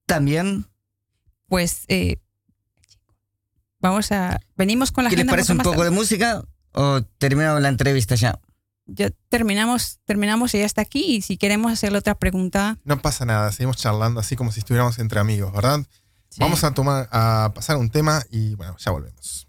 También, 0.08 0.66
Pues 1.48 1.84
eh, 1.90 2.18
vamos 3.80 4.12
a, 4.12 4.40
venimos 4.58 4.92
con 4.92 5.04
la 5.04 5.12
¿qué 5.12 5.18
les 5.18 5.22
agenda. 5.22 5.32
parece 5.34 5.52
un 5.52 5.58
mucho 5.60 5.70
más 5.70 5.76
poco 5.76 5.84
de 5.86 5.92
música 5.92 6.44
o 6.74 7.04
terminamos 7.20 7.62
la 7.62 7.70
entrevista 7.70 8.16
ya? 8.16 8.40
Ya 8.88 9.12
terminamos, 9.30 10.00
terminamos 10.06 10.56
y 10.56 10.58
ya 10.60 10.66
está 10.66 10.82
aquí. 10.82 11.04
Y 11.18 11.22
si 11.22 11.38
queremos 11.38 11.72
hacerle 11.72 12.00
otra 12.00 12.16
pregunta, 12.16 12.80
No 12.84 13.00
pasa 13.00 13.26
nada, 13.26 13.52
seguimos 13.52 13.78
charlando 13.78 14.20
así 14.20 14.36
como 14.36 14.52
si 14.52 14.60
estuviéramos 14.60 14.98
entre 14.98 15.20
amigos, 15.20 15.54
¿verdad? 15.54 15.86
Vamos 16.38 16.64
a 16.64 16.74
tomar, 16.74 17.10
a 17.12 17.52
pasar 17.54 17.78
un 17.78 17.92
tema 17.92 18.24
y 18.32 18.56
bueno, 18.56 18.76
ya 18.80 18.90
volvemos. 18.92 19.48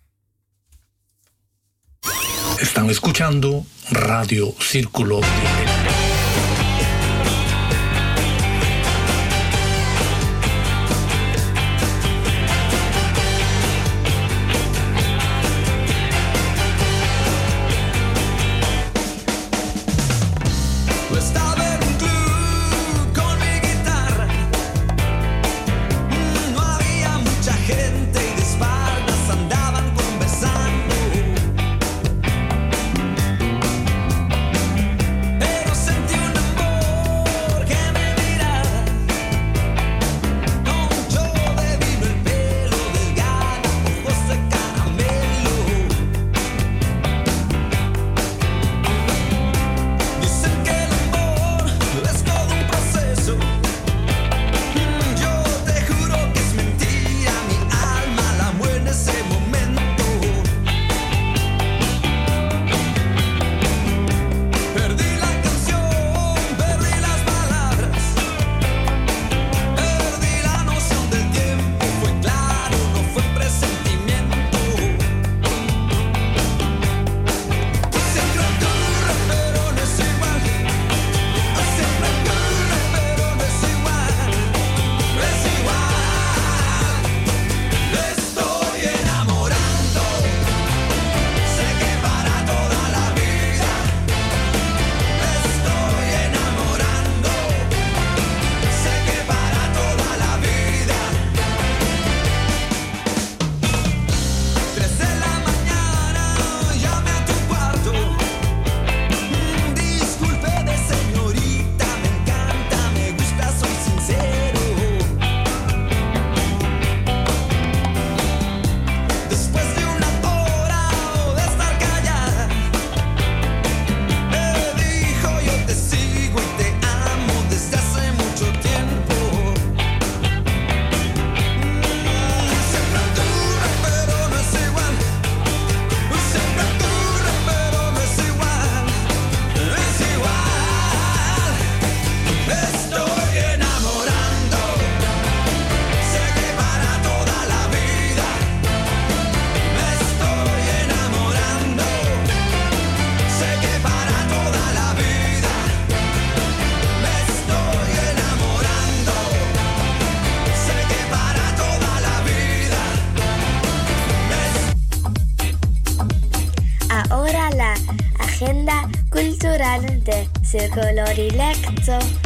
Están 2.61 2.91
escuchando 2.91 3.65
Radio 3.91 4.55
Círculo 4.61 5.21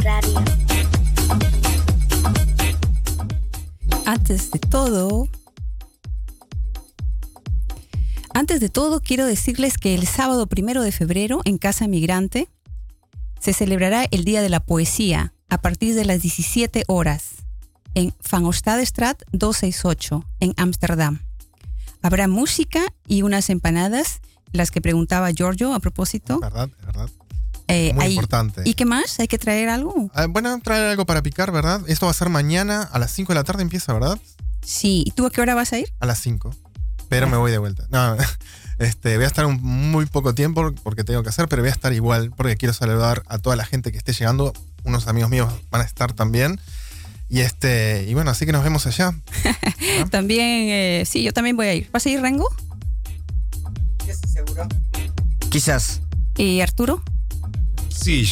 Radio. 0.03 0.43
antes 4.05 4.51
de 4.51 4.59
todo, 4.59 5.27
antes 8.33 8.59
de 8.59 8.69
todo 8.69 9.01
quiero 9.01 9.25
decirles 9.25 9.77
que 9.77 9.95
el 9.95 10.07
sábado 10.07 10.47
primero 10.47 10.81
de 10.81 10.91
febrero 10.91 11.41
en 11.45 11.57
Casa 11.57 11.87
Migrante 11.87 12.49
se 13.39 13.53
celebrará 13.53 14.05
el 14.11 14.23
Día 14.23 14.41
de 14.41 14.49
la 14.49 14.59
Poesía 14.59 15.33
a 15.49 15.61
partir 15.61 15.95
de 15.95 16.05
las 16.05 16.21
17 16.21 16.83
horas 16.87 17.45
en 17.95 18.13
Van 18.31 18.45
Ostadstraat 18.45 19.23
268 19.31 20.23
en 20.39 20.53
Ámsterdam. 20.57 21.21
Habrá 22.01 22.27
música 22.27 22.81
y 23.07 23.23
unas 23.23 23.49
empanadas, 23.49 24.21
las 24.51 24.71
que 24.71 24.81
preguntaba 24.81 25.31
Giorgio 25.31 25.73
a 25.73 25.79
propósito. 25.79 26.39
¿Verdad? 26.39 26.69
¿Verdad? 26.85 27.09
Eh, 27.67 27.91
Muy 27.93 28.05
hay- 28.05 28.11
importante. 28.13 28.61
¿Y 28.65 28.73
qué 28.75 28.85
más? 28.85 29.19
¿Hay 29.19 29.27
que 29.27 29.37
traer 29.37 29.69
algo? 29.69 30.09
Ah, 30.13 30.25
bueno, 30.27 30.57
traer 30.61 30.85
algo 30.89 31.05
para 31.05 31.21
picar, 31.21 31.51
¿verdad? 31.51 31.81
Esto 31.87 32.05
va 32.05 32.11
a 32.11 32.15
ser 32.15 32.29
mañana 32.29 32.81
a 32.83 32.99
las 32.99 33.11
5 33.11 33.33
de 33.33 33.35
la 33.39 33.43
tarde 33.43 33.61
empieza, 33.61 33.93
¿verdad? 33.93 34.17
Sí. 34.63 35.03
¿Y 35.05 35.11
tú 35.11 35.25
a 35.25 35.29
qué 35.31 35.41
hora 35.41 35.53
vas 35.55 35.73
a 35.73 35.79
ir? 35.79 35.93
A 35.99 36.05
las 36.05 36.19
5. 36.21 36.55
Pero 37.09 37.27
me 37.27 37.37
voy 37.37 37.51
de 37.51 37.57
vuelta. 37.57 37.85
No, 37.89 38.15
este, 38.79 39.15
voy 39.15 39.25
a 39.25 39.27
estar 39.27 39.45
un 39.45 39.61
muy 39.61 40.05
poco 40.05 40.33
tiempo 40.35 40.73
porque 40.83 41.03
tengo 41.03 41.23
que 41.23 41.29
hacer, 41.29 41.47
pero 41.47 41.61
voy 41.61 41.69
a 41.69 41.73
estar 41.73 41.91
igual 41.93 42.31
porque 42.35 42.57
quiero 42.57 42.73
saludar 42.73 43.23
a 43.27 43.37
toda 43.39 43.55
la 43.55 43.65
gente 43.65 43.91
que 43.91 43.97
esté 43.97 44.13
llegando. 44.13 44.53
Unos 44.83 45.07
amigos 45.07 45.29
míos 45.29 45.51
van 45.69 45.81
a 45.81 45.85
estar 45.85 46.13
también. 46.13 46.59
Y 47.29 47.41
este, 47.41 48.05
y 48.07 48.13
bueno, 48.13 48.31
así 48.31 48.45
que 48.45 48.53
nos 48.53 48.63
vemos 48.63 48.87
allá. 48.87 49.13
También, 50.11 50.69
eh, 50.69 51.03
sí, 51.05 51.23
yo 51.23 51.33
también 51.33 51.57
voy 51.57 51.67
a 51.67 51.73
ir. 51.73 51.89
¿Vas 51.91 52.05
a 52.05 52.09
ir, 52.09 52.21
Rengo? 52.21 52.47
Quizás. 55.49 56.01
¿Y 56.37 56.61
Arturo? 56.61 57.01
Sí, 57.99 58.29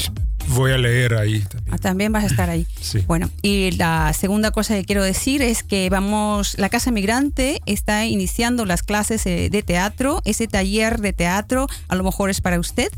voy 0.49 0.71
a 0.71 0.77
leer 0.77 1.15
ahí 1.15 1.39
también. 1.41 1.73
Ah, 1.73 1.77
también 1.77 2.11
vas 2.11 2.23
a 2.23 2.27
estar 2.27 2.49
ahí. 2.49 2.67
Sí. 2.79 3.03
Bueno, 3.07 3.29
y 3.41 3.71
la 3.71 4.13
segunda 4.13 4.51
cosa 4.51 4.75
que 4.75 4.85
quiero 4.85 5.03
decir 5.03 5.41
es 5.41 5.63
que 5.63 5.89
vamos, 5.89 6.57
la 6.57 6.69
Casa 6.69 6.91
Migrante 6.91 7.61
está 7.65 8.05
iniciando 8.05 8.65
las 8.65 8.83
clases 8.83 9.25
eh, 9.25 9.49
de 9.49 9.63
teatro. 9.63 10.21
Ese 10.23 10.47
taller 10.47 11.01
de 11.01 11.13
teatro 11.13 11.67
a 11.87 11.95
lo 11.95 12.03
mejor 12.03 12.29
es 12.29 12.41
para 12.41 12.59
usted. 12.59 12.89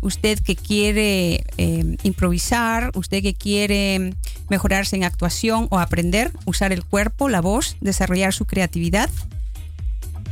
Usted 0.00 0.40
que 0.40 0.56
quiere 0.56 1.44
eh, 1.58 1.96
improvisar, 2.02 2.90
usted 2.94 3.22
que 3.22 3.34
quiere 3.34 4.14
mejorarse 4.48 4.96
en 4.96 5.04
actuación 5.04 5.68
o 5.70 5.78
aprender, 5.78 6.32
usar 6.44 6.72
el 6.72 6.84
cuerpo, 6.84 7.28
la 7.28 7.40
voz, 7.40 7.76
desarrollar 7.80 8.34
su 8.34 8.44
creatividad 8.44 9.08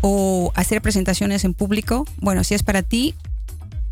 o 0.00 0.52
hacer 0.56 0.82
presentaciones 0.82 1.44
en 1.44 1.54
público. 1.54 2.06
Bueno, 2.18 2.42
si 2.42 2.54
es 2.54 2.62
para 2.62 2.82
ti, 2.82 3.14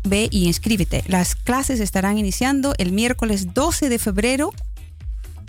ve 0.03 0.27
y 0.31 0.47
inscríbete. 0.47 1.03
Las 1.07 1.35
clases 1.35 1.79
estarán 1.79 2.17
iniciando 2.17 2.73
el 2.77 2.91
miércoles 2.91 3.53
12 3.53 3.89
de 3.89 3.99
febrero 3.99 4.53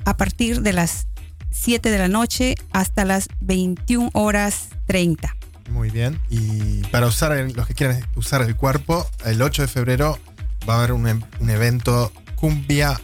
a 0.05 0.17
partir 0.17 0.63
de 0.63 0.73
las 0.73 1.07
7 1.51 1.91
de 1.91 1.99
la 1.99 2.09
noche 2.09 2.55
hasta 2.73 3.05
las 3.05 3.29
21 3.41 4.11
horas 4.15 4.69
30. 4.87 5.35
Muy 5.71 5.91
bien. 5.91 6.21
Y 6.31 6.83
para 6.91 7.07
usar 7.07 7.33
el- 7.33 7.53
los 7.53 7.67
que 7.67 7.75
quieran 7.75 8.05
usar 8.17 8.43
el 8.43 8.57
cuerpo, 8.57 9.07
el 9.25 9.41
8 9.43 9.63
de 9.63 9.69
febrero 9.69 10.19
va 10.69 10.75
a 10.75 10.79
haber 10.79 10.93
un, 10.93 11.07
un 11.41 11.51
evento 11.51 12.13
cumbia 12.35 13.01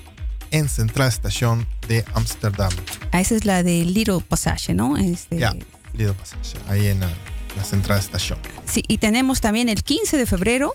en 0.51 0.68
Central 0.68 1.09
Station 1.09 1.66
de 1.88 2.05
Ámsterdam. 2.14 2.70
Ah, 3.12 3.20
esa 3.20 3.34
es 3.36 3.44
la 3.44 3.62
de 3.62 3.84
Little 3.84 4.20
Passage, 4.20 4.74
¿no? 4.74 4.97
Este, 4.97 5.38
Ya, 5.38 5.55
Lido 5.92 6.14
Passage, 6.14 6.57
ahí 6.68 6.86
en 6.86 7.01
la, 7.01 7.09
la 7.57 7.64
Central 7.64 7.99
Station. 8.01 8.38
Sí, 8.64 8.82
y 8.88 8.99
tenemos 8.99 9.40
también 9.40 9.68
el 9.68 9.82
15 9.82 10.16
de 10.16 10.26
febrero 10.26 10.74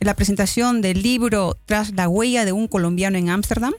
la 0.00 0.14
presentación 0.14 0.80
del 0.80 1.02
libro 1.02 1.56
Tras 1.66 1.92
la 1.92 2.08
huella 2.08 2.44
de 2.44 2.52
un 2.52 2.68
colombiano 2.68 3.18
en 3.18 3.30
Ámsterdam 3.30 3.74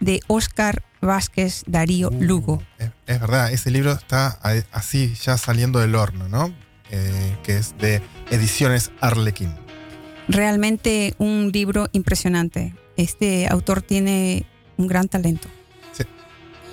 de 0.00 0.20
Oscar 0.26 0.82
Vázquez 1.00 1.62
Darío 1.66 2.10
Lugo. 2.10 2.62
Es, 2.78 2.90
es 3.06 3.20
verdad, 3.20 3.52
ese 3.52 3.70
libro 3.70 3.92
está 3.92 4.38
así 4.72 5.14
ya 5.14 5.36
saliendo 5.36 5.78
del 5.78 5.94
horno, 5.94 6.28
¿no? 6.28 6.52
Eh, 6.90 7.36
que 7.42 7.56
es 7.56 7.76
de 7.78 8.02
Ediciones 8.30 8.90
Arlequín. 9.00 9.54
Realmente 10.28 11.14
un 11.18 11.50
libro 11.52 11.88
impresionante. 11.92 12.74
Este 12.96 13.48
autor 13.48 13.82
tiene 13.82 14.44
un 14.76 14.86
gran 14.88 15.08
talento. 15.08 15.48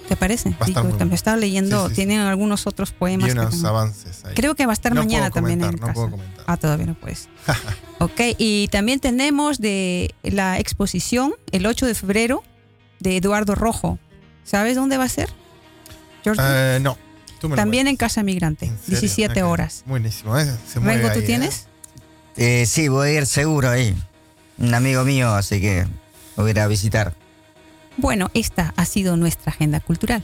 ¿Te 0.10 0.16
parece? 0.18 0.49
Va 0.49 0.55
a 0.55 0.57
estar 0.57 0.68
Digo, 0.68 0.82
muy 0.82 0.89
también 0.89 1.07
bueno. 1.10 1.16
estaba 1.16 1.38
leyendo, 1.38 1.78
Sí, 1.84 1.84
sí, 1.84 1.89
sí. 1.89 1.95
tienen 1.97 2.20
algunos 2.22 2.66
otros 2.66 2.91
poemas. 2.91 3.30
Y 3.30 3.32
unos 3.32 3.64
avances 3.64 4.26
ahí. 4.26 4.34
Creo 4.34 4.55
que 4.55 4.66
va 4.66 4.72
a 4.72 4.74
estar 4.74 4.91
No 4.93 5.01
mañana 5.01 5.30
puedo 5.30 5.45
también 5.45 5.64
en 5.64 5.72
no 5.76 5.78
casa. 5.80 5.93
puedo 5.93 6.10
comentar. 6.10 6.45
Ah, 6.47 6.57
todavía 6.57 6.88
no 6.88 6.95
puedes. 6.95 7.30
ok, 7.99 8.20
y 8.39 8.68
también 8.70 8.99
tenemos 8.99 9.60
de 9.60 10.16
la 10.24 10.57
exposición 10.60 11.34
el 11.51 11.68
8 11.68 11.86
de 11.86 11.93
febrero 11.93 12.43
de 12.99 13.18
Eduardo 13.18 13.53
Rojo. 13.53 13.99
¿Sabes 14.43 14.76
dónde 14.76 14.97
va 14.97 15.03
a 15.03 15.10
ser? 15.10 15.30
George? 16.24 16.41
Eh, 16.43 16.80
no, 16.82 16.97
tú 17.39 17.47
me 17.47 17.55
lo 17.55 17.62
también 17.62 17.88
en 17.88 17.95
Casa 17.95 18.24
Migrante, 18.24 18.66
¿En 18.66 18.80
serio? 18.80 18.99
17 19.01 19.43
Ok. 19.43 19.49
horas. 19.51 19.84
Buenísimo, 19.86 20.38
¿eh? 20.39 20.51
Se 20.68 20.80
mueve 20.80 21.03
Rengo, 21.03 21.14
¿tú 21.14 21.20
ahí, 21.20 21.24
¿eh? 21.24 21.28
tienes? 21.28 21.68
Eh, 22.36 22.66
sí, 22.66 22.88
voy 22.88 23.10
a 23.10 23.14
ir 23.14 23.26
seguro 23.28 23.70
ahí. 23.70 23.95
Un 24.57 24.74
amigo 24.74 25.03
mío, 25.05 25.30
así 25.36 25.62
que 25.62 25.84
lo 26.36 26.43
voy 26.43 26.47
a 26.47 26.51
ir 26.51 26.60
a 26.62 26.68
visitar. 26.68 27.14
Bueno, 28.02 28.30
esta 28.34 28.74
ha 28.78 28.86
sido 28.86 29.18
nuestra 29.18 29.52
agenda 29.52 29.82
cultural. 29.82 30.24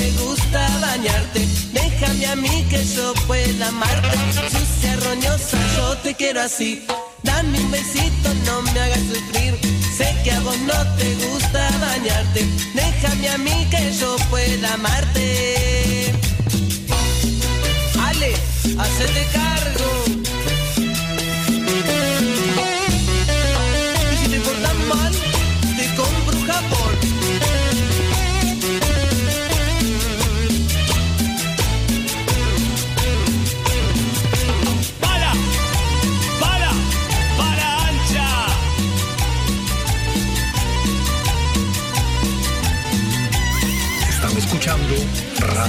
Te 0.00 0.10
gusta 0.12 0.60
bañarte. 0.80 1.46
Déjame 1.72 2.26
a 2.26 2.36
mí 2.36 2.66
que 2.70 2.82
yo 2.96 3.12
pueda 3.26 3.68
amarte. 3.68 4.16
Sucia 4.54 4.96
roñosa, 5.06 5.58
yo 5.76 5.96
te 5.98 6.14
quiero 6.14 6.40
así. 6.40 6.86
Dame 7.22 7.60
un 7.60 7.70
besito, 7.70 8.28
no 8.46 8.62
me 8.62 8.80
hagas 8.80 9.04
sufrir. 9.12 9.54
Sé 9.98 10.08
que 10.24 10.32
a 10.32 10.40
vos 10.40 10.58
no 10.70 10.78
te 10.98 11.08
gusta 11.26 11.60
bañarte. 11.86 12.40
Déjame 12.74 13.28
a 13.28 13.38
mí 13.38 13.66
que 13.70 13.82
yo 14.00 14.16
pueda 14.30 14.72
amarte. 14.74 16.12
Ale, 18.08 18.32
hacete 18.82 19.22
cargo. 19.38 20.29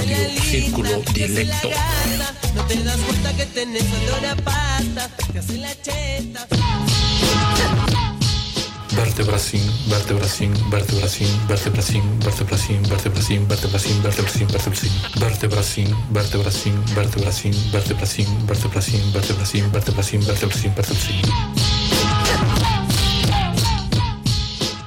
Radio 0.02 0.42
Círculo 0.42 1.02
Dilecto. 1.14 1.70
No 2.54 2.64
te 2.64 2.82
das 2.82 2.96
cuenta 2.98 3.36
que 3.36 3.46
tenés 3.46 3.84
olor 4.02 4.26
a 4.26 4.36
pata. 4.36 5.08
Te 5.32 5.38
hace 5.38 5.58
la 5.58 5.80
cheta. 5.80 6.46
Vertebracín, 8.96 9.62
vertebracín, 9.88 10.52
vertebracín, 10.70 11.28
vertebracín, 11.48 12.02
vertebracín, 12.18 12.88
vertebracín, 12.88 13.48
vertebracín, 13.48 14.02
vertebracín, 14.02 14.90
vertebracín, 15.14 15.94
vertebracín, 16.10 16.84
vertebracín, 16.92 17.54
vertebracín, 17.72 17.72
vertebracín, 17.72 19.12
vertebracín, 19.12 19.12
vertebracín, 19.12 19.72
vertebracín, 19.72 20.26
vertebracín, 20.26 20.74
vertebracín. 20.74 21.22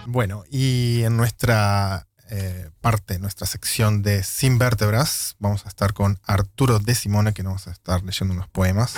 Bueno, 0.05 0.43
y 0.49 1.03
en 1.03 1.17
nuestra 1.17 2.07
eh, 2.29 2.69
parte, 2.81 3.19
nuestra 3.19 3.47
sección 3.47 4.01
de 4.01 4.23
Sin 4.23 4.57
Vértebras, 4.57 5.35
vamos 5.39 5.65
a 5.65 5.69
estar 5.69 5.93
con 5.93 6.19
Arturo 6.23 6.79
De 6.79 6.95
Simone, 6.95 7.33
que 7.33 7.43
nos 7.43 7.51
vamos 7.51 7.67
a 7.67 7.71
estar 7.71 8.03
leyendo 8.03 8.33
unos 8.33 8.47
poemas. 8.47 8.93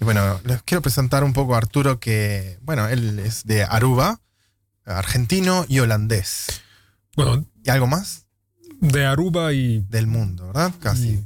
Y 0.00 0.04
bueno, 0.04 0.40
les 0.44 0.62
quiero 0.62 0.82
presentar 0.82 1.24
un 1.24 1.32
poco 1.32 1.54
a 1.54 1.58
Arturo, 1.58 2.00
que, 2.00 2.58
bueno, 2.62 2.88
él 2.88 3.18
es 3.18 3.44
de 3.44 3.64
Aruba, 3.64 4.20
argentino 4.84 5.64
y 5.68 5.80
holandés. 5.80 6.46
Bueno, 7.16 7.46
¿Y 7.62 7.70
algo 7.70 7.86
más? 7.86 8.26
De 8.80 9.06
Aruba 9.06 9.52
y... 9.52 9.80
Del 9.88 10.06
mundo, 10.06 10.48
¿verdad? 10.48 10.72
Casi, 10.80 11.24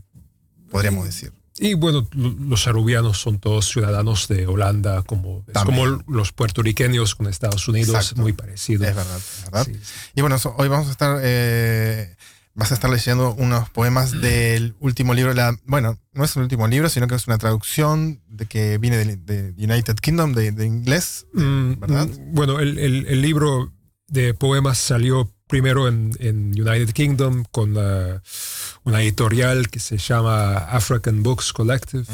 podríamos 0.71 1.05
decir. 1.05 1.33
Y 1.61 1.75
bueno, 1.75 2.09
lo- 2.13 2.31
los 2.31 2.67
arubianos 2.67 3.19
son 3.19 3.39
todos 3.39 3.67
ciudadanos 3.69 4.29
de 4.29 4.47
Holanda, 4.47 5.03
como, 5.03 5.45
es 5.47 5.63
como 5.65 5.87
los 6.09 6.33
puertorriqueños 6.33 7.15
con 7.15 7.27
Estados 7.27 7.67
Unidos, 7.69 7.95
Exacto. 7.97 8.23
muy 8.23 8.33
parecido. 8.33 8.85
Es 8.87 8.95
verdad, 8.95 9.17
es 9.17 9.45
verdad. 9.51 9.67
Y 10.15 10.21
bueno, 10.21 10.39
so- 10.39 10.55
hoy 10.59 10.69
vamos 10.69 10.89
a 10.89 10.91
estar, 10.93 11.19
eh, 11.23 12.15
vas 12.55 12.71
a 12.73 12.75
estar 12.75 12.91
leyendo 12.91 13.35
unos 13.35 13.71
poemas 13.71 14.13
del 14.21 14.75
último 14.81 15.15
libro, 15.15 15.33
la, 15.35 15.57
bueno, 15.65 15.99
no 16.13 16.25
es 16.25 16.35
el 16.37 16.43
último 16.43 16.67
libro, 16.69 16.89
sino 16.89 17.07
que 17.07 17.15
es 17.15 17.27
una 17.27 17.39
traducción 17.39 18.21
de 18.29 18.47
que 18.47 18.79
viene 18.79 18.97
de, 18.99 19.17
de 19.17 19.55
United 19.65 19.97
Kingdom, 19.97 20.33
de, 20.35 20.53
de 20.53 20.67
inglés, 20.67 21.27
Mm, 21.35 21.75
¿verdad? 21.81 22.07
mm, 22.09 22.35
Bueno, 22.35 22.59
el, 22.61 22.79
el- 22.79 23.07
el 23.07 23.23
libro 23.23 23.73
de 24.09 24.33
poemas 24.35 24.79
salió 24.79 25.31
primero 25.49 25.87
en, 25.89 26.13
en 26.19 26.49
United 26.61 26.91
Kingdom 26.93 27.45
con 27.51 27.77
uh, 27.77 28.21
una 28.89 29.03
editorial 29.03 29.69
que 29.69 29.81
se 29.81 29.99
llama 29.99 30.57
African 30.57 31.23
Books 31.23 31.53
Collective 31.53 32.05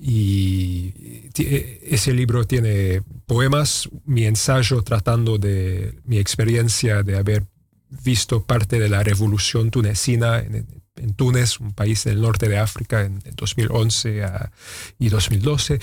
y 0.00 0.92
eh, 1.38 1.80
ese 1.90 2.12
libro 2.12 2.44
tiene 2.46 3.00
poemas, 3.26 3.88
mi 4.04 4.24
ensayo 4.24 4.82
tratando 4.82 5.38
de 5.38 5.98
mi 6.04 6.18
experiencia 6.18 7.02
de 7.04 7.16
haber 7.16 7.44
visto 8.04 8.42
parte 8.44 8.80
de 8.80 8.88
la 8.88 9.04
revolución 9.04 9.70
tunecina 9.70 10.40
en, 10.40 10.66
en 10.96 11.14
Túnez, 11.14 11.60
un 11.60 11.72
país 11.74 12.02
del 12.04 12.20
norte 12.20 12.48
de 12.48 12.58
África, 12.58 13.02
en, 13.04 13.20
en 13.24 13.34
2011 13.36 14.24
a- 14.24 14.50
y 14.98 15.08
2012, 15.08 15.78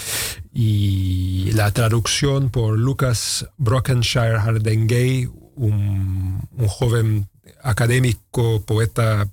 y 0.54 1.52
la 1.54 1.72
traducción 1.72 2.50
por 2.50 2.78
Lucas 2.78 3.48
Brockenshire 3.58 4.40
Hardengay, 4.40 5.30
un, 5.56 6.48
un 6.52 6.68
joven 6.68 7.30
académico, 7.62 8.62
poeta 8.66 9.30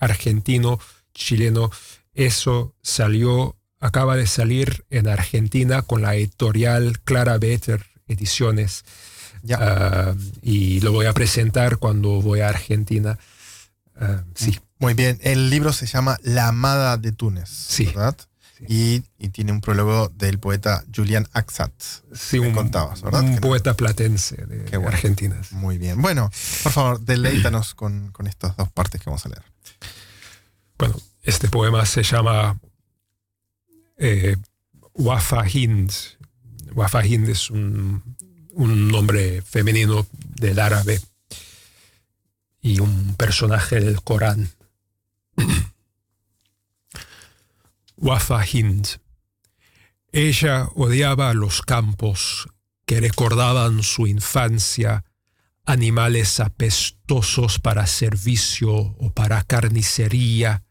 argentino, 0.00 0.80
chileno, 1.14 1.70
eso 2.14 2.74
salió, 2.82 3.56
acaba 3.78 4.16
de 4.16 4.26
salir 4.26 4.84
en 4.90 5.08
Argentina 5.08 5.82
con 5.82 6.02
la 6.02 6.16
editorial 6.16 7.00
Clara 7.00 7.38
Better 7.38 7.86
Ediciones. 8.08 8.84
Ah, 9.56 10.14
y 10.42 10.80
lo 10.80 10.92
voy 10.92 11.06
a 11.06 11.12
presentar 11.12 11.78
cuando 11.78 12.20
voy 12.20 12.40
a 12.40 12.48
Argentina. 12.48 13.18
Ah, 13.94 14.24
sí. 14.34 14.58
Muy 14.78 14.94
bien, 14.94 15.18
el 15.22 15.50
libro 15.50 15.72
se 15.74 15.86
llama 15.86 16.18
La 16.22 16.48
Amada 16.48 16.96
de 16.96 17.12
Túnez, 17.12 17.68
¿verdad? 17.78 18.16
Y, 18.68 19.02
y 19.18 19.28
tiene 19.30 19.52
un 19.52 19.60
prólogo 19.60 20.08
del 20.10 20.38
poeta 20.38 20.84
Julian 20.94 21.26
Axat. 21.32 21.72
Sí, 22.14 22.38
me 22.40 22.48
un, 22.48 22.54
contabas, 22.54 23.00
¿verdad? 23.02 23.22
un 23.22 23.34
Que- 23.36 23.40
poeta 23.40 23.74
platense 23.74 24.36
de 24.46 24.64
Qué 24.66 24.76
bueno. 24.76 24.92
Argentina. 24.92 25.40
Muy 25.52 25.78
bien. 25.78 26.00
Bueno, 26.02 26.30
por 26.62 26.72
favor, 26.72 27.00
deleítanos 27.00 27.74
con, 27.74 28.10
con 28.12 28.26
estas 28.26 28.56
dos 28.56 28.70
partes 28.70 29.00
que 29.00 29.08
vamos 29.08 29.24
a 29.26 29.30
leer. 29.30 29.42
Bueno, 30.78 30.96
este 31.22 31.48
poema 31.48 31.84
se 31.86 32.02
llama 32.02 32.58
eh, 33.96 34.36
Wafa 34.94 35.48
Hind. 35.48 35.90
Wafa 36.74 37.04
Hind 37.04 37.28
es 37.28 37.50
un, 37.50 38.02
un 38.52 38.88
nombre 38.88 39.42
femenino 39.42 40.06
del 40.36 40.58
árabe 40.58 41.00
y 42.60 42.78
un 42.80 43.14
personaje 43.16 43.80
del 43.80 44.02
Corán. 44.02 44.50
Wafa 48.00 48.42
Hind. 48.46 48.98
Ella 50.10 50.70
odiaba 50.74 51.34
los 51.34 51.60
campos 51.60 52.48
que 52.86 52.98
recordaban 52.98 53.82
su 53.82 54.06
infancia, 54.06 55.04
animales 55.66 56.40
apestosos 56.40 57.58
para 57.58 57.86
servicio 57.86 58.72
o 58.72 59.12
para 59.12 59.42
carnicería. 59.42 60.64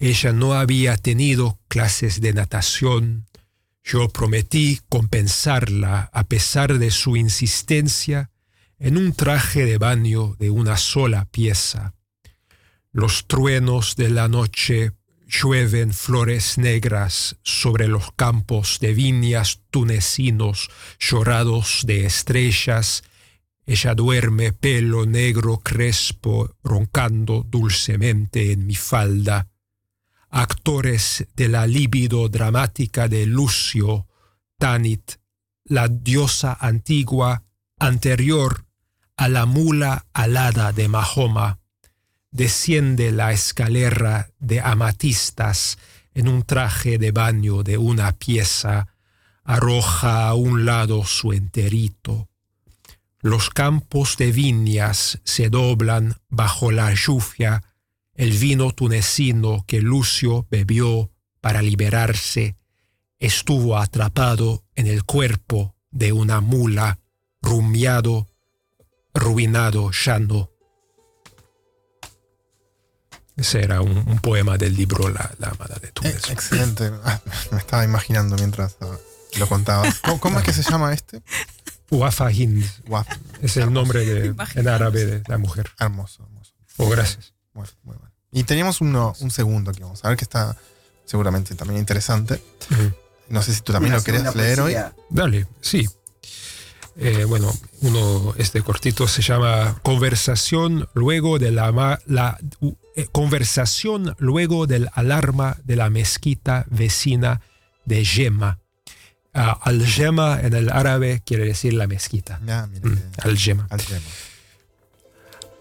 Ella 0.00 0.32
no 0.32 0.54
había 0.54 0.96
tenido 0.96 1.60
clases 1.68 2.20
de 2.20 2.32
natación. 2.32 3.28
Yo 3.84 4.08
prometí 4.08 4.80
compensarla 4.88 6.10
a 6.12 6.24
pesar 6.24 6.78
de 6.78 6.90
su 6.90 7.16
insistencia 7.16 8.32
en 8.80 8.96
un 8.96 9.12
traje 9.12 9.64
de 9.66 9.78
baño 9.78 10.34
de 10.40 10.50
una 10.50 10.76
sola 10.76 11.26
pieza. 11.26 11.94
Los 12.90 13.28
truenos 13.28 13.94
de 13.94 14.10
la 14.10 14.26
noche 14.26 14.92
llueven 15.30 15.94
flores 15.94 16.58
negras 16.58 17.36
sobre 17.42 17.86
los 17.86 18.12
campos 18.12 18.78
de 18.80 18.92
viñas 18.94 19.60
tunecinos 19.70 20.70
llorados 20.98 21.82
de 21.86 22.04
estrellas. 22.04 23.04
Ella 23.64 23.94
duerme 23.94 24.52
pelo 24.52 25.06
negro 25.06 25.58
crespo 25.58 26.56
roncando 26.64 27.46
dulcemente 27.48 28.50
en 28.50 28.66
mi 28.66 28.74
falda. 28.74 29.48
Actores 30.30 31.26
de 31.36 31.48
la 31.48 31.66
libido 31.66 32.28
dramática 32.28 33.06
de 33.06 33.26
Lucio, 33.26 34.08
Tanit, 34.58 35.12
la 35.64 35.86
diosa 35.86 36.56
antigua 36.60 37.44
anterior 37.78 38.66
a 39.16 39.28
la 39.28 39.46
mula 39.46 40.06
alada 40.12 40.72
de 40.72 40.88
Mahoma, 40.88 41.59
desciende 42.30 43.12
la 43.12 43.32
escalera 43.32 44.30
de 44.38 44.60
amatistas 44.60 45.78
en 46.14 46.28
un 46.28 46.42
traje 46.42 46.98
de 46.98 47.12
baño 47.12 47.62
de 47.62 47.78
una 47.78 48.12
pieza, 48.12 48.88
arroja 49.44 50.28
a 50.28 50.34
un 50.34 50.64
lado 50.64 51.04
su 51.04 51.32
enterito. 51.32 52.28
Los 53.20 53.50
campos 53.50 54.16
de 54.16 54.32
viñas 54.32 55.20
se 55.24 55.50
doblan 55.50 56.16
bajo 56.28 56.72
la 56.72 56.94
lluvia, 56.94 57.62
el 58.14 58.32
vino 58.32 58.72
tunecino 58.72 59.64
que 59.66 59.80
Lucio 59.82 60.46
bebió 60.50 61.10
para 61.40 61.62
liberarse 61.62 62.56
estuvo 63.20 63.76
atrapado 63.76 64.64
en 64.74 64.86
el 64.86 65.04
cuerpo 65.04 65.76
de 65.90 66.12
una 66.12 66.40
mula, 66.40 66.98
rumiado, 67.42 68.26
ruinado, 69.14 69.90
llano. 69.92 70.49
Ese 73.40 73.64
era 73.64 73.80
un, 73.80 73.90
un 74.06 74.18
poema 74.18 74.58
del 74.58 74.76
libro 74.76 75.08
La, 75.08 75.32
la 75.38 75.48
Amada 75.48 75.76
de 75.80 75.90
Túnez. 75.92 76.28
Excelente. 76.28 76.90
Ah, 77.04 77.18
me 77.50 77.56
estaba 77.56 77.84
imaginando 77.84 78.36
mientras 78.36 78.76
ah, 78.82 78.98
lo 79.38 79.48
contabas. 79.48 79.98
¿Cómo, 80.00 80.20
cómo 80.20 80.38
es 80.40 80.44
que 80.44 80.52
se 80.52 80.62
llama 80.62 80.92
este? 80.92 81.22
Wafa 81.90 82.30
Hind. 82.30 82.62
Wafa. 82.86 83.18
Es 83.40 83.56
el 83.56 83.72
nombre 83.72 84.04
de, 84.04 84.34
en 84.56 84.68
árabe 84.68 85.06
de 85.06 85.22
la 85.26 85.38
mujer. 85.38 85.70
Hermoso, 85.78 86.22
hermoso. 86.24 86.52
Oh, 86.76 86.90
gracias. 86.90 87.32
Muy, 87.54 87.66
muy 87.82 87.96
bueno. 87.96 88.14
Y 88.30 88.44
teníamos 88.44 88.82
uno, 88.82 89.14
un 89.20 89.30
segundo 89.30 89.72
que 89.72 89.82
vamos 89.82 90.04
a 90.04 90.08
ver 90.08 90.18
que 90.18 90.24
está 90.24 90.54
seguramente 91.06 91.54
también 91.54 91.80
interesante. 91.80 92.42
No 93.30 93.42
sé 93.42 93.54
si 93.54 93.62
tú 93.62 93.72
también 93.72 93.94
Una 93.94 94.00
lo 94.00 94.04
segunda 94.04 94.32
leer 94.34 94.60
hoy. 94.60 94.76
Dale, 95.08 95.46
sí. 95.62 95.88
Eh, 96.96 97.24
bueno, 97.24 97.52
uno, 97.82 98.34
este 98.36 98.62
cortito 98.62 99.06
se 99.08 99.22
llama 99.22 99.78
Conversación 99.82 100.88
luego 100.94 101.38
de 101.38 101.50
la, 101.50 102.38
eh, 102.96 103.06
conversación 103.12 104.14
luego 104.18 104.66
del 104.66 104.88
alarma 104.92 105.56
de 105.64 105.76
la 105.76 105.88
mezquita 105.88 106.66
vecina 106.68 107.40
de 107.84 108.04
Yema. 108.04 108.58
Ah, 109.32 109.58
Al-Yema 109.62 110.40
en 110.42 110.54
el 110.54 110.70
árabe 110.70 111.22
quiere 111.24 111.44
decir 111.44 111.72
la 111.74 111.86
mezquita. 111.86 112.40
Mira 112.40 112.66
Mm. 112.66 112.98
Al-Yema. 113.18 113.68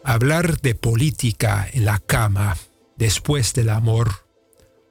Hablar 0.03 0.59
de 0.61 0.73
política 0.75 1.67
en 1.71 1.86
la 1.86 1.99
cama 1.99 2.57
después 2.97 3.53
del 3.53 3.69
amor, 3.69 4.25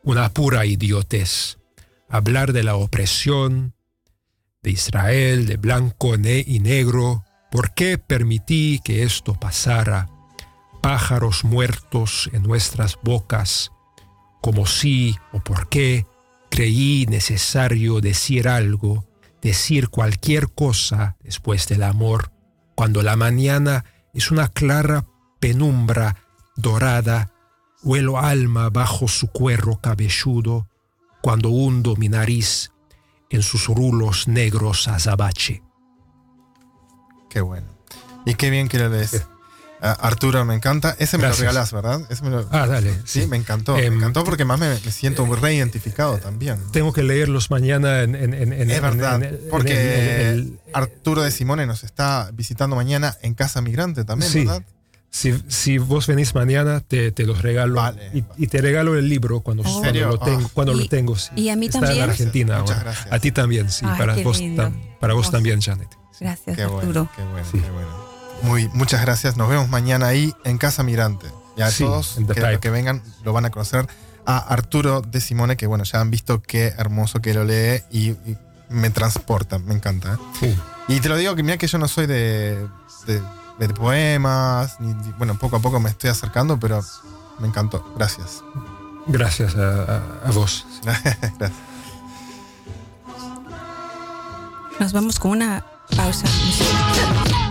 una 0.05 0.33
pura 0.33 0.65
idiotez. 0.65 1.59
Hablar 2.09 2.53
de 2.53 2.63
la 2.63 2.77
opresión 2.77 3.75
de 4.63 4.71
Israel, 4.71 5.47
de 5.47 5.57
blanco 5.57 6.15
y 6.17 6.61
negro, 6.61 7.25
¿por 7.51 7.75
qué 7.75 7.99
permití 7.99 8.81
que 8.83 9.03
esto 9.03 9.35
pasara? 9.35 10.09
Pájaros 10.83 11.45
muertos 11.45 12.29
en 12.33 12.43
nuestras 12.43 12.99
bocas, 13.03 13.73
como 14.41 14.67
si 14.67 15.17
o 15.33 15.41
por 15.41 15.69
qué 15.69 16.07
creí 16.51 17.07
necesario 17.09 18.01
decir 18.01 18.49
algo, 18.49 19.07
decir 19.43 19.89
cualquier 19.89 20.49
cosa 20.49 21.17
después 21.23 21.69
del 21.69 21.83
amor, 21.83 22.33
cuando 22.75 23.03
la 23.03 23.17
mañana 23.17 23.85
es 24.15 24.31
una 24.31 24.49
clara 24.49 25.07
penumbra 25.41 26.17
dorada, 26.57 27.33
huelo 27.83 28.19
alma 28.19 28.71
bajo 28.71 29.07
su 29.07 29.29
cuero 29.29 29.81
cabelludo, 29.81 30.69
cuando 31.23 31.51
hundo 31.51 31.97
mi 31.97 32.09
nariz 32.09 32.73
en 33.31 33.43
sus 33.43 33.67
rulos 33.69 34.29
negros 34.29 34.89
azabache. 34.89 35.63
Qué 37.31 37.41
bueno. 37.41 37.67
Y 38.25 38.35
qué 38.35 38.51
bien 38.51 38.69
que 38.69 38.79
lo 38.79 38.89
lees. 38.89 39.25
Ah, 39.81 39.93
Arturo, 40.01 40.45
me 40.45 40.55
encanta. 40.57 40.97
Ese 40.99 41.19
me 41.19 41.23
Gracias. 41.23 41.39
lo 41.41 41.43
regalás, 41.51 41.73
¿verdad? 41.73 42.01
Ese 42.11 42.25
me 42.25 42.31
lo- 42.31 42.49
Ah, 42.51 42.67
dale. 42.67 42.99
Sí, 43.05 43.27
me 43.29 43.37
encantó. 43.37 43.79
Em, 43.79 43.93
me 43.93 43.99
encantó 43.99 44.25
porque 44.25 44.45
más 44.45 44.59
me, 44.59 44.69
me 44.71 44.91
siento 44.91 45.25
reidentificado 45.37 46.19
también. 46.19 46.59
Tengo 46.73 46.93
que 46.93 47.05
leerlos 47.05 47.51
mañana 47.53 48.03
en... 48.03 48.17
en- 48.17 48.35
en- 48.35 48.53
en- 48.53 48.71
Es 48.71 48.83
verdad, 48.83 49.21
porque 49.51 50.53
Arturo 50.73 51.23
de 51.23 51.31
Simone 51.31 51.65
nos 51.67 51.85
está 51.85 52.31
visitando 52.33 52.75
mañana 52.75 53.17
en 53.23 53.35
Casa 53.35 53.61
Migrante 53.61 54.05
también, 54.05 54.33
Sí. 54.33 54.39
¿verdad? 54.45 54.63
Si, 55.11 55.35
si 55.49 55.79
vos 55.79 56.07
venís 56.07 56.35
mañana, 56.35 56.81
te, 56.81 57.13
te 57.13 57.25
los 57.25 57.41
regalo. 57.43 57.81
y, 58.13 58.25
y 58.37 58.47
te 58.47 58.61
regalo 58.61 58.95
el 58.97 59.09
libro 59.09 59.41
cuando, 59.41 59.63
Oh. 59.67 59.81
cuando 59.81 60.01
lo 60.07 60.19
tengo. 60.19 60.45
Ah. 60.47 60.51
Cuando 60.55 60.73
Y- 60.75 60.81
lo 60.83 60.89
tengo 60.89 61.17
sí. 61.17 61.31
y 61.37 61.49
a 61.49 61.57
mí 61.57 61.67
Está 61.67 61.81
también. 61.81 62.05
en 62.05 62.11
Argentina 62.11 62.59
Muchas 62.61 62.77
ahora. 62.79 62.91
gracias. 62.93 63.13
A 63.15 63.19
ti 63.19 63.33
también, 63.33 63.71
sí. 63.71 63.85
Ay, 63.89 63.99
para 63.99 64.15
vos, 64.23 64.41
tam- 64.41 64.75
para 65.01 65.15
vos 65.15 65.27
Vos. 65.27 65.33
también, 65.33 65.61
Janet. 65.61 65.89
Gracias, 66.21 66.57
Qué 66.57 66.65
bueno, 66.67 66.79
Arturo. 66.81 67.09
qué 67.17 67.23
bueno, 67.23 67.47
Sí. 67.51 67.59
qué 67.59 67.71
bueno. 67.71 67.89
Muy, 68.43 68.69
muchas 68.75 69.01
gracias. 69.01 69.37
Nos 69.37 69.49
vemos 69.49 69.69
mañana 69.69 70.09
ahí 70.09 70.33
en 70.45 70.59
Casa 70.59 70.83
Mirante. 70.83 71.27
Y 71.57 71.63
a 71.63 71.71
Sí, 71.71 71.83
todos 71.85 72.19
que, 72.35 72.59
que 72.61 72.71
vengan 72.71 73.03
lo 73.25 73.33
van 73.33 73.45
a 73.47 73.51
conocer. 73.51 73.89
A 74.27 74.37
Arturo 74.39 75.01
de 75.01 75.21
Simone, 75.21 75.57
que 75.57 75.67
bueno, 75.67 75.85
ya 75.85 76.01
han 76.01 76.11
visto 76.11 76.43
qué 76.43 76.67
hermoso 76.77 77.21
que 77.21 77.33
lo 77.35 77.45
lee 77.45 77.83
y, 77.91 78.11
y 78.11 78.37
me 78.69 78.91
transporta, 78.91 79.59
me 79.59 79.75
encanta. 79.75 80.19
¿eh? 80.43 80.47
Uh, 80.89 80.93
Y 80.93 81.01
te 81.01 81.09
lo 81.09 81.17
digo 81.17 81.35
que 81.35 81.43
mira 81.43 81.57
que 81.57 81.67
yo 81.67 81.79
no 81.79 81.89
soy 81.89 82.07
de, 82.07 82.59
de, 83.07 83.23
de 83.59 83.69
poemas, 83.75 84.79
ni, 84.81 84.95
ni- 84.95 85.13
bueno, 85.19 85.37
poco 85.37 85.57
a 85.57 85.61
poco 85.61 85.81
me 85.81 85.91
estoy 85.91 86.11
acercando, 86.11 86.59
pero 86.59 86.83
me 87.39 87.49
encantó. 87.49 87.85
Gracias. 87.97 88.43
gracias 89.07 89.55
a, 89.57 89.83
a- 89.83 90.03
a 90.27 90.31
vos. 90.33 90.65
Gracias. 90.85 91.17
Nos 94.81 94.93
vamos 94.93 95.19
con 95.19 95.33
una 95.33 95.65
pausa 95.97 96.27
musical. 96.45 97.45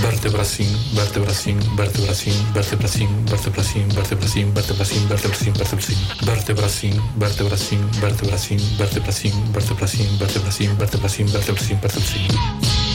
Vertebracin, 0.00 0.68
vertebracin, 0.94 1.58
vertebracin, 1.76 2.34
vertebracin, 2.54 3.24
vertebracin, 3.24 3.88
vertebracin, 3.94 4.54
vertebracin, 4.54 5.08
vertebracin, 5.08 5.54
vertebracin, 5.54 6.12
vertebracin, 6.20 7.00
vertebracin, 7.18 7.80
vertebracin, 7.98 8.60
vertebracin, 8.78 9.32
vertebracin, 9.58 10.18
vertebracin, 10.18 10.78
vertebracin, 10.78 11.28
vertebracin, 11.32 11.80
vertebracin. 11.80 12.28
Y 12.30 12.85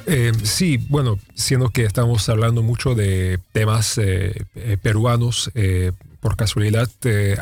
Eh, 0.07 0.33
sí, 0.43 0.79
bueno, 0.89 1.19
siendo 1.35 1.71
que 1.71 1.85
estamos 1.85 2.29
hablando 2.29 2.63
mucho 2.63 2.95
de 2.95 3.39
temas 3.53 3.99
eh, 3.99 4.45
eh, 4.55 4.77
peruanos, 4.81 5.51
eh, 5.55 5.93
por 6.21 6.37
casualidad, 6.37 6.91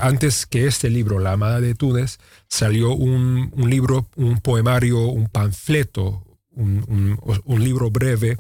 antes 0.01 0.45
que 0.45 0.67
este 0.67 0.91
libro, 0.91 1.19
La 1.19 1.33
Amada 1.33 1.59
de 1.61 1.75
Túnez, 1.75 2.19
salió 2.49 2.93
un, 2.93 3.51
libro, 3.57 4.09
un 4.17 4.41
poemario, 4.41 5.07
un 5.07 5.29
panfleto, 5.29 6.23
un, 6.51 7.19
libro 7.47 7.91
breve 7.91 8.37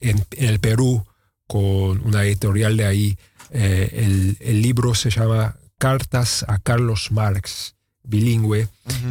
en, 0.00 0.24
el 0.38 0.60
Perú 0.60 1.04
con 1.46 2.00
una 2.06 2.24
editorial 2.24 2.78
de 2.78 2.86
ahí. 2.86 3.18
El 3.50 4.62
libro 4.62 4.94
se 4.94 5.10
llama 5.10 5.56
Cartas 5.76 6.46
a 6.48 6.58
Carlos 6.58 7.12
Marx, 7.12 7.74
bilingüe, 8.04 8.68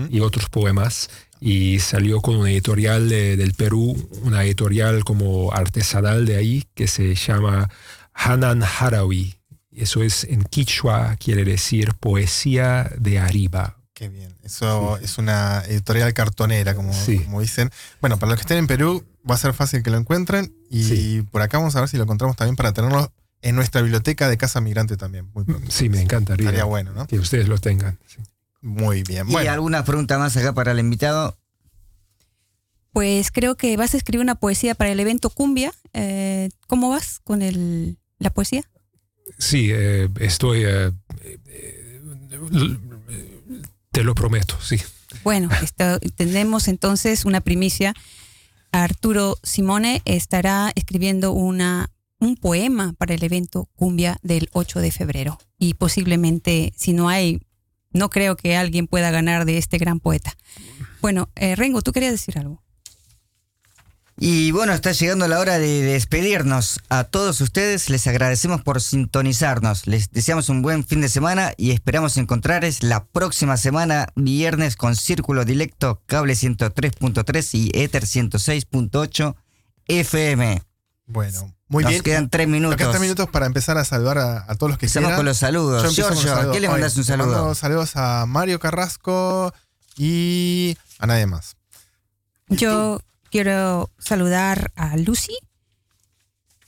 y 0.10 0.20
otros 0.20 0.50
poemas. 0.50 1.10
Y 1.40 1.80
salió 1.80 2.22
con 2.22 2.36
una 2.36 2.52
editorial 2.52 3.10
de- 3.10 3.36
del 3.38 3.54
Perú, 3.54 4.10
una 4.24 4.44
editorial 4.44 5.04
como 5.04 5.52
artesanal 5.52 6.26
de 6.26 6.36
ahí, 6.38 6.68
que 6.76 6.88
se 6.88 7.16
llama 7.16 7.70
Hanan 8.14 8.62
Harawi. 8.64 9.36
Eso 9.72 10.04
es 10.04 10.26
en 10.26 10.44
quichua, 10.44 11.16
quiere 11.18 11.44
decir 11.44 11.94
poesía 11.96 12.92
de 13.00 13.18
arriba. 13.20 13.78
Qué 13.94 14.10
bien. 14.10 14.36
Eso 14.44 14.98
es 14.98 15.18
una 15.18 15.64
editorial 15.68 16.14
cartonera, 16.14 16.76
como, 16.76 16.94
Sí. 16.94 17.20
como 17.20 17.42
dicen. 17.42 17.72
Bueno, 18.02 18.18
para 18.18 18.32
los 18.32 18.38
que 18.40 18.42
estén 18.44 18.58
en 18.58 18.68
Perú, 18.68 19.04
va 19.30 19.36
a 19.36 19.38
ser 19.38 19.54
fácil 19.54 19.82
que 19.84 19.90
lo 19.92 19.98
encuentren. 19.98 20.54
Y 20.70 20.84
Sí. 20.84 21.28
por 21.32 21.42
acá 21.42 21.58
vamos 21.58 21.76
a 21.76 21.80
ver 21.80 21.90
si 21.90 21.98
lo 21.98 22.04
encontramos 22.04 22.36
también 22.36 22.56
para 22.56 22.74
tenerlo 22.74 23.12
en 23.42 23.56
nuestra 23.56 23.82
biblioteca 23.82 24.28
de 24.30 24.38
Casa 24.38 24.60
Migrante 24.62 24.98
también. 24.98 25.30
Muy 25.34 25.44
pronto. 25.46 25.72
Sí, 25.72 25.90
me 25.90 26.02
encantaría 26.02 26.44
Estaría 26.46 26.66
bueno, 26.66 26.92
¿no? 26.94 27.08
que 27.08 27.18
ustedes 27.20 27.48
lo 27.48 27.58
tengan. 27.58 27.98
Muy 28.62 29.04
bien. 29.04 29.28
¿Y 29.28 29.32
Bueno, 29.32 29.52
alguna 29.52 29.84
pregunta 29.84 30.18
más 30.18 30.38
acá 30.38 30.54
para 30.54 30.72
el 30.72 30.80
invitado? 30.80 31.38
Pues 32.94 33.32
creo 33.32 33.56
que 33.56 33.76
vas 33.78 33.94
a 33.94 33.98
escribir 33.98 34.22
una 34.22 34.36
poesía 34.36 34.76
para 34.76 34.92
el 34.92 35.00
evento 35.00 35.30
Cumbia. 35.30 35.74
Eh, 35.94 36.50
¿Cómo 36.68 36.90
vas 36.90 37.20
con 37.24 37.42
el, 37.42 37.98
la 38.20 38.30
poesía? 38.32 38.64
Sí, 39.38 39.70
eh, 39.72 40.10
estoy... 40.20 40.64
eh, 40.66 40.92
eh, 41.24 42.02
te 43.92 44.04
lo 44.04 44.16
prometo, 44.16 44.56
sí. 44.62 44.78
Bueno, 45.24 45.50
tenemos 46.16 46.68
entonces 46.68 47.26
una 47.26 47.42
primicia. 47.42 47.94
Arturo 48.72 49.38
Simone 49.44 50.02
estará 50.06 50.72
escribiendo 50.76 51.34
una, 51.34 51.90
un 52.20 52.38
poema 52.38 52.94
para 52.94 53.14
el 53.14 53.24
evento 53.24 53.68
Cumbia 53.76 54.18
del 54.22 54.50
8 54.54 54.80
de 54.80 54.92
febrero. 54.92 55.40
Y 55.58 55.74
posiblemente, 55.74 56.74
si 56.78 56.94
no 56.94 57.10
hay, 57.10 57.42
no 57.94 58.10
creo 58.10 58.36
que 58.36 58.56
alguien 58.56 58.88
pueda 58.88 59.12
ganar 59.12 59.46
de 59.46 59.58
este 59.58 59.78
gran 59.78 60.00
poeta. 60.00 60.36
Bueno, 61.02 61.30
eh, 61.36 61.56
Rengo, 61.56 61.82
tú 61.82 61.92
querías 61.92 62.12
decir 62.12 62.38
algo. 62.38 62.62
Y 64.24 64.52
bueno, 64.52 64.74
está 64.74 64.92
llegando 64.92 65.28
la 65.28 65.40
hora 65.40 65.58
de 65.58 65.82
despedirnos. 65.82 66.80
A 66.90 67.06
todos 67.06 67.42
ustedes 67.42 67.90
les 67.90 68.06
agradecemos 68.06 68.62
por 68.62 68.80
sintonizarnos. 68.80 69.88
Les 69.88 70.12
deseamos 70.12 70.50
un 70.50 70.62
buen 70.62 70.86
fin 70.86 71.02
de 71.02 71.10
semana 71.10 71.54
y 71.58 71.72
esperamos 71.72 72.18
encontrarles 72.18 72.84
la 72.84 73.04
próxima 73.06 73.58
semana, 73.58 74.10
viernes, 74.16 74.76
con 74.76 74.96
Círculo 74.96 75.44
Directo, 75.44 76.04
cable 76.06 76.34
103.3 76.34 77.50
y 77.58 77.72
Ether 77.74 78.04
106.8 78.04 79.36
FM. 79.88 80.71
Bueno. 81.12 81.54
Muy 81.68 81.84
Nos 81.84 81.92
bien. 81.92 82.04
quedan 82.04 82.30
tres 82.30 82.48
minutos. 82.48 82.72
Nos 82.72 82.78
quedan 82.78 82.92
tres 82.92 83.02
minutos 83.02 83.30
para 83.30 83.46
empezar 83.46 83.78
a 83.78 83.86
saludar 83.86 84.18
a, 84.18 84.46
a 84.52 84.56
todos 84.56 84.72
los 84.72 84.78
que 84.80 84.88
Empezamos 84.88 85.08
quieran. 85.08 85.20
con 85.20 85.26
los 85.26 85.38
saludos. 85.38 85.84
Yo 85.84 85.92
Giorgio, 85.92 86.32
¿a 86.32 86.36
saludos. 86.36 86.52
quién 86.52 86.62
le 86.64 86.70
mandás 86.70 86.92
Oye, 86.94 87.02
un 87.02 87.06
saludo? 87.06 87.28
mando 87.38 87.56
saludos 87.56 87.96
a 87.96 88.26
Mario 88.26 88.60
Carrasco 88.60 89.54
y 89.98 90.78
a 91.00 91.08
nadie 91.08 91.26
más. 91.28 91.56
Yo 92.50 93.02
quiero 93.30 93.90
saludar 94.00 94.72
a 94.76 94.98
Lucy 94.98 95.38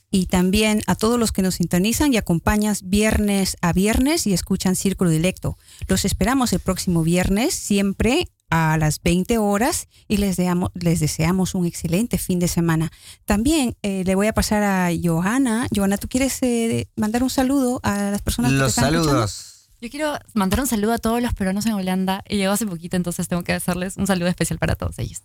y 0.10 0.28
también 0.28 0.82
a 0.88 0.96
todos 0.96 1.20
los 1.20 1.32
que 1.32 1.42
nos 1.42 1.56
sintonizan 1.56 2.14
y 2.14 2.18
acompañas 2.18 2.84
viernes 2.88 3.58
a 3.62 3.74
viernes 3.74 4.28
y 4.28 4.34
escuchan 4.34 4.76
Círculo 4.76 5.10
Directo. 5.10 5.58
Los 5.88 6.06
esperamos 6.06 6.54
el 6.54 6.60
próximo 6.60 7.02
viernes, 7.04 7.54
siempre 7.56 8.30
a 8.50 8.78
las 8.78 9.02
20 9.02 9.38
horas 9.40 9.88
y 10.08 10.18
les, 10.18 10.38
deamos- 10.38 10.70
les 10.76 11.00
deseamos 11.00 11.56
un 11.56 11.66
excelente 11.66 12.18
fin 12.18 12.40
de 12.40 12.48
semana. 12.48 12.92
También 13.26 13.76
eh, 13.82 14.04
le 14.06 14.16
voy 14.16 14.28
a 14.28 14.34
pasar 14.34 14.62
a 14.64 14.90
Johanna. 15.02 15.68
Johanna, 15.76 15.98
¿tú 15.98 16.08
quieres 16.08 16.38
eh, 16.44 16.88
mandar 16.96 17.24
un 17.24 17.30
saludo 17.30 17.80
a 17.84 18.12
las 18.12 18.22
personas 18.22 18.52
que 18.52 18.58
te 18.58 18.62
Los 18.64 18.70
están 18.70 18.86
escuchando? 18.86 19.10
saludos. 19.10 19.50
Yo 19.82 19.90
quiero 19.90 20.18
mandar 20.34 20.62
un 20.62 20.68
saludo 20.68 20.94
a 20.94 20.98
todos 20.98 21.22
los 21.22 21.34
peruanos 21.34 21.66
en 21.66 21.74
Holanda. 21.74 22.24
Y 22.30 22.38
llegó 22.38 22.54
hace 22.54 22.66
poquito, 22.66 22.96
entonces 22.96 23.28
tengo 23.28 23.44
que 23.44 23.54
hacerles 23.54 23.98
un 23.98 24.08
saludo 24.08 24.28
especial 24.30 24.60
para 24.60 24.76
todos 24.76 24.98
ellos. 25.00 25.24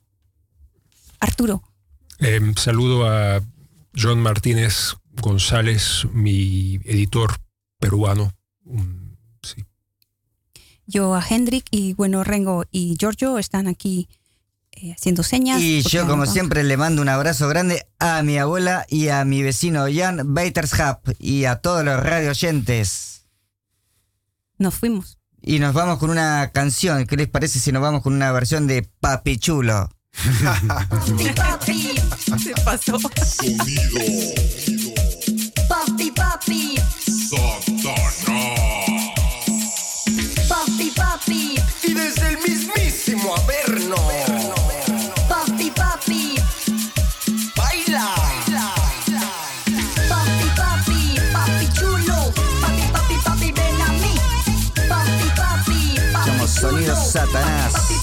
Arturo. 1.20 1.62
Eh, 2.20 2.40
saludo 2.56 3.06
a 3.08 3.40
John 3.96 4.20
Martínez 4.20 4.94
González, 5.20 6.06
mi 6.12 6.76
editor 6.84 7.36
peruano. 7.78 8.32
Un-. 8.64 9.07
Yo 10.90 11.14
a 11.14 11.22
Hendrik 11.22 11.66
y 11.70 11.92
bueno, 11.92 12.24
Rengo 12.24 12.64
y 12.72 12.96
Giorgio 12.98 13.38
están 13.38 13.68
aquí 13.68 14.08
eh, 14.72 14.94
haciendo 14.94 15.22
señas. 15.22 15.60
Y 15.60 15.82
yo, 15.82 16.06
como 16.06 16.24
no- 16.24 16.32
siempre, 16.32 16.64
le 16.64 16.76
mando 16.78 17.02
un 17.02 17.10
abrazo 17.10 17.46
grande 17.46 17.86
a 17.98 18.22
mi 18.22 18.38
abuela 18.38 18.86
y 18.88 19.08
a 19.08 19.24
mi 19.26 19.42
vecino 19.42 19.84
Jan 19.94 20.32
Beitershap 20.34 21.06
y 21.18 21.44
a 21.44 21.56
todos 21.56 21.84
los 21.84 22.02
radio 22.02 22.30
oyentes. 22.30 23.26
Nos 24.56 24.74
fuimos. 24.74 25.18
Y 25.42 25.58
nos 25.58 25.74
vamos 25.74 25.98
con 25.98 26.08
una 26.10 26.50
canción. 26.52 27.06
¿Qué 27.06 27.16
les 27.16 27.28
parece 27.28 27.60
si 27.60 27.70
nos 27.70 27.82
vamos 27.82 28.02
con 28.02 28.14
una 28.14 28.32
versión 28.32 28.66
de 28.66 28.82
Papi 29.00 29.36
Chulo? 29.38 29.90
Papi, 31.36 31.90
Se 32.38 32.52
pasó. 32.64 32.98
Somos 56.88 56.94
Sonido 56.94 56.94
chulo, 56.94 56.96
Satanás. 56.96 57.97